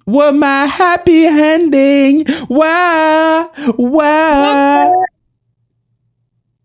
[0.08, 2.24] What my happy ending?
[2.48, 3.50] Wow!
[3.76, 5.04] Wow!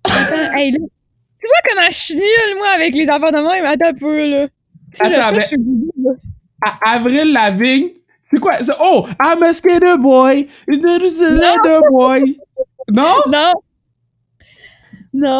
[0.05, 3.65] Attends, hey, là, tu vois comment je suis nulle, moi, avec les enfants de même?
[3.65, 4.47] Attends un peu, là.
[4.93, 6.11] Tu je Attends, mais- Google, là.
[6.61, 7.89] À Avril Lavigne,
[8.21, 8.53] c'est quoi?
[8.79, 9.05] Oh!
[9.21, 10.47] I'm a skater boy!
[10.69, 12.37] A boy!
[12.93, 13.03] Non?
[13.03, 13.11] Non?
[13.29, 13.51] Non.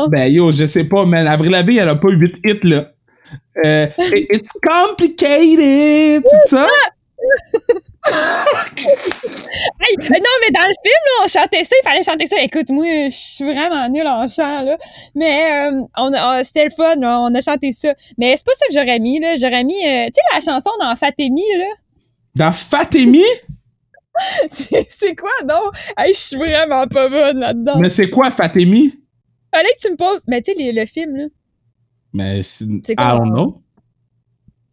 [0.09, 1.28] Ben yo, je sais pas, man.
[1.28, 2.91] Avril Lavigne, elle a pas 8 hits, là.
[3.65, 6.24] Euh, it- it's complicated!
[6.26, 6.67] C'est ça?
[8.76, 12.36] Hey, euh, non, mais dans le film, là, on chantait ça, il fallait chanter ça.
[12.41, 14.78] Écoute, moi, je suis vraiment nulle en chant, là.
[15.15, 17.93] Mais euh, on, a- on- c'était le fun, là, on a chanté ça.
[18.17, 19.36] Mais c'est pas ça que j'aurais mis, là.
[19.38, 21.65] J'aurais mis, euh, tu sais, la chanson dans Fatemi, là.
[22.36, 23.24] Dans Fatemi?
[24.51, 25.71] C'est c'est quoi, non?
[25.97, 27.80] Hey, je suis vraiment pas bonne là-dedans.
[27.80, 28.93] Mais c'est quoi Fatemi?
[29.54, 30.24] Fallait que tu me poses.
[30.28, 31.26] Mais tu sais, le film, là.
[32.14, 32.66] Mais c'est.
[32.66, 33.62] I don't know.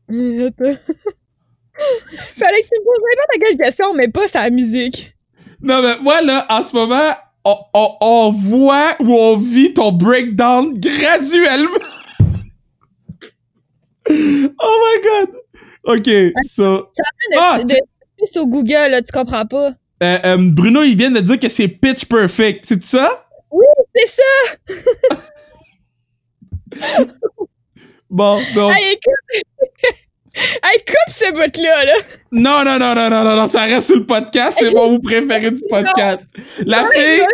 [2.38, 5.14] Fallait que tu me poses n'importe quelle question, mais pas sa musique.
[5.62, 7.12] Non, mais moi, là, en ce moment,
[7.44, 11.70] on, on- on voit ou on vit ton breakdown graduellement.
[14.10, 15.28] oh my god.
[15.84, 16.08] OK,
[16.50, 16.88] so.
[17.38, 19.70] Ah, de, tu- de- sur Google, là, tu comprends pas.
[20.02, 22.64] euh, euh, Bruno, il vient de dire que c'est pitch perfect.
[22.66, 23.26] C'est ça?
[24.00, 25.16] C'est ça!
[28.10, 28.72] Bon, donc.
[28.76, 29.94] Hey, écoute!
[30.64, 31.92] hey, coupe ce bout-là, là!
[32.32, 34.58] Non, non, non, non, non, non, ça reste sur le podcast.
[34.60, 36.26] C'est mon bout préféré du podcast.
[36.66, 37.24] La fille.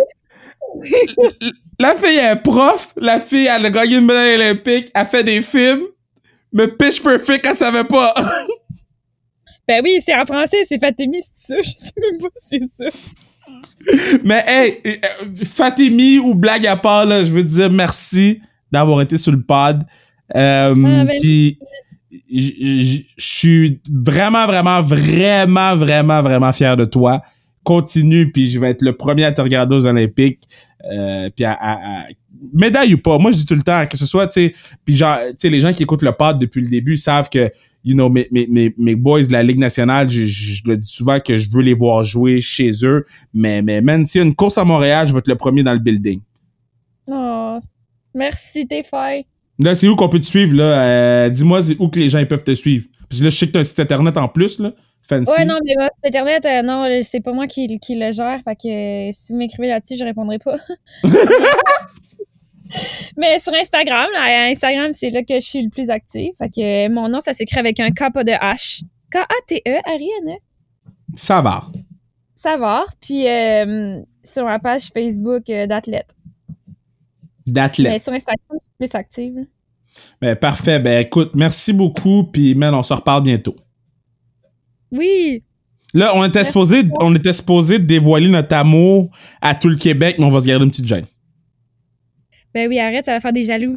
[1.78, 2.92] La fille est prof.
[2.96, 4.90] La fille, elle a gagné une médaille olympique.
[4.94, 5.84] Elle fait des films.
[6.52, 8.12] Mais pitch perfect, elle savait pas.
[9.66, 11.62] Ben oui, c'est en français, c'est Fatemi, c'est ça?
[11.62, 12.98] Je sais même pas si c'est ça.
[14.24, 18.40] Mais hey, euh, Fatemi ou blague à part, là, je veux te dire merci
[18.72, 19.82] d'avoir été sur le pod.
[20.34, 21.58] Euh, Ah, ben- Puis
[22.30, 27.22] je suis vraiment, vraiment, vraiment, vraiment, vraiment fier de toi.
[27.64, 30.40] Continue, puis je vais être le premier à te regarder aux Olympiques.
[30.92, 32.04] Euh, puis à, à- à-
[32.52, 34.54] médaille ou pas, moi je dis tout le temps que ce soit, tu sais,
[34.84, 37.50] puis genre, tu sais, les gens qui écoutent le pod depuis le début savent que
[37.86, 40.76] you know, mes, mes, mes, mes boys de la Ligue nationale, je, je, je le
[40.76, 43.06] dis souvent que je veux les voir jouer chez eux.
[43.32, 45.62] Mais, mais man, s'il y a une course à Montréal, je vais être le premier
[45.62, 46.20] dans le building.
[47.06, 47.60] Oh,
[48.12, 48.82] merci, t'es.
[49.60, 50.82] Là, c'est où qu'on peut te suivre, là?
[50.82, 52.86] Euh, Dis-moi où que les gens ils peuvent te suivre?
[53.08, 54.72] Parce que là, je sais que t'as un site internet en plus, là.
[55.08, 55.30] Fancy.
[55.30, 58.56] Ouais, non, mais votre Internet, euh, non, c'est pas moi qui, qui le gère, fait
[58.56, 60.56] que euh, si vous m'écrivez là-dessus, je répondrai pas.
[63.16, 66.32] mais sur Instagram, là, Instagram, c'est là que je suis le plus active.
[66.38, 68.82] Fait que euh, mon nom, ça s'écrit avec un K pas de H.
[69.10, 70.38] K-A-T-E-R-I-N-E.
[71.14, 71.64] Ça va.
[72.34, 72.84] Savoir.
[73.00, 76.14] Puis euh, sur ma page Facebook euh, d'athlète.
[77.46, 78.02] Mais D'athlète.
[78.02, 79.46] sur Instagram, je suis plus active.
[80.20, 80.78] Ben, parfait.
[80.78, 82.24] Ben, écoute, merci beaucoup.
[82.24, 83.56] Puis, man, on se reparle bientôt.
[84.90, 85.42] Oui!
[85.94, 89.10] Là, on était supposé, on était supposé dévoiler notre amour
[89.40, 91.06] à tout le Québec, mais on va se garder une petite gêne.
[92.56, 93.76] Ben oui, arrête, ça va faire des jaloux.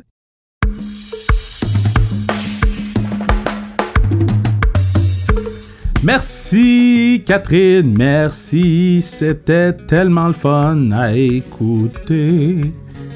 [6.02, 12.62] Merci Catherine, merci, c'était tellement le fun à écouter.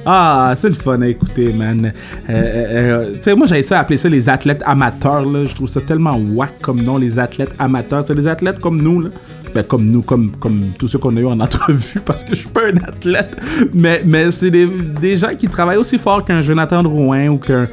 [0.05, 1.85] Ah, c'est le fun à écouter, man.
[1.85, 1.91] Euh,
[2.29, 5.45] euh, euh, tu sais, moi j'avais ça appeler ça les athlètes amateurs, là.
[5.45, 8.03] Je trouve ça tellement whack comme nom, les athlètes amateurs.
[8.05, 9.09] C'est des athlètes comme nous, là.
[9.53, 12.41] Ben, comme nous, comme, comme tous ceux qu'on a eu en entrevue, parce que je
[12.41, 13.37] suis pas un athlète.
[13.73, 17.67] Mais, mais c'est des, des gens qui travaillent aussi fort qu'un Jonathan Drouin ou qu'un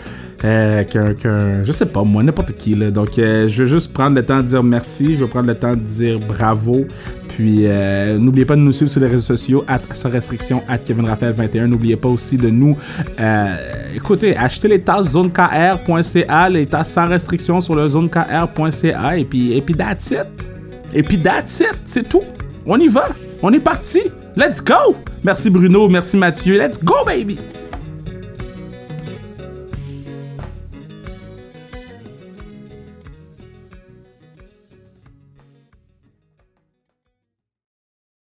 [0.45, 2.91] euh, qu'un, je sais pas, moi, n'importe qui, là.
[2.91, 5.55] Donc, euh, je veux juste prendre le temps de dire merci, je veux prendre le
[5.55, 6.87] temps de dire bravo.
[7.29, 10.79] Puis, euh, n'oubliez pas de nous suivre sur les réseaux sociaux, at, sans restriction, at
[10.79, 11.69] Kevin Raphaël 21.
[11.69, 12.77] N'oubliez pas aussi de nous,
[13.19, 13.57] euh,
[13.95, 19.61] écoutez, achetez les tasses zonekr.ca, les tasses sans restriction sur le zonekr.ca, et puis, et
[19.61, 20.50] puis that's it.
[20.93, 22.23] Et puis that's it, c'est tout.
[22.67, 23.09] On y va,
[23.43, 24.01] on est parti.
[24.37, 24.97] Let's go.
[25.25, 26.57] Merci Bruno, merci Mathieu.
[26.57, 27.39] Let's go, baby.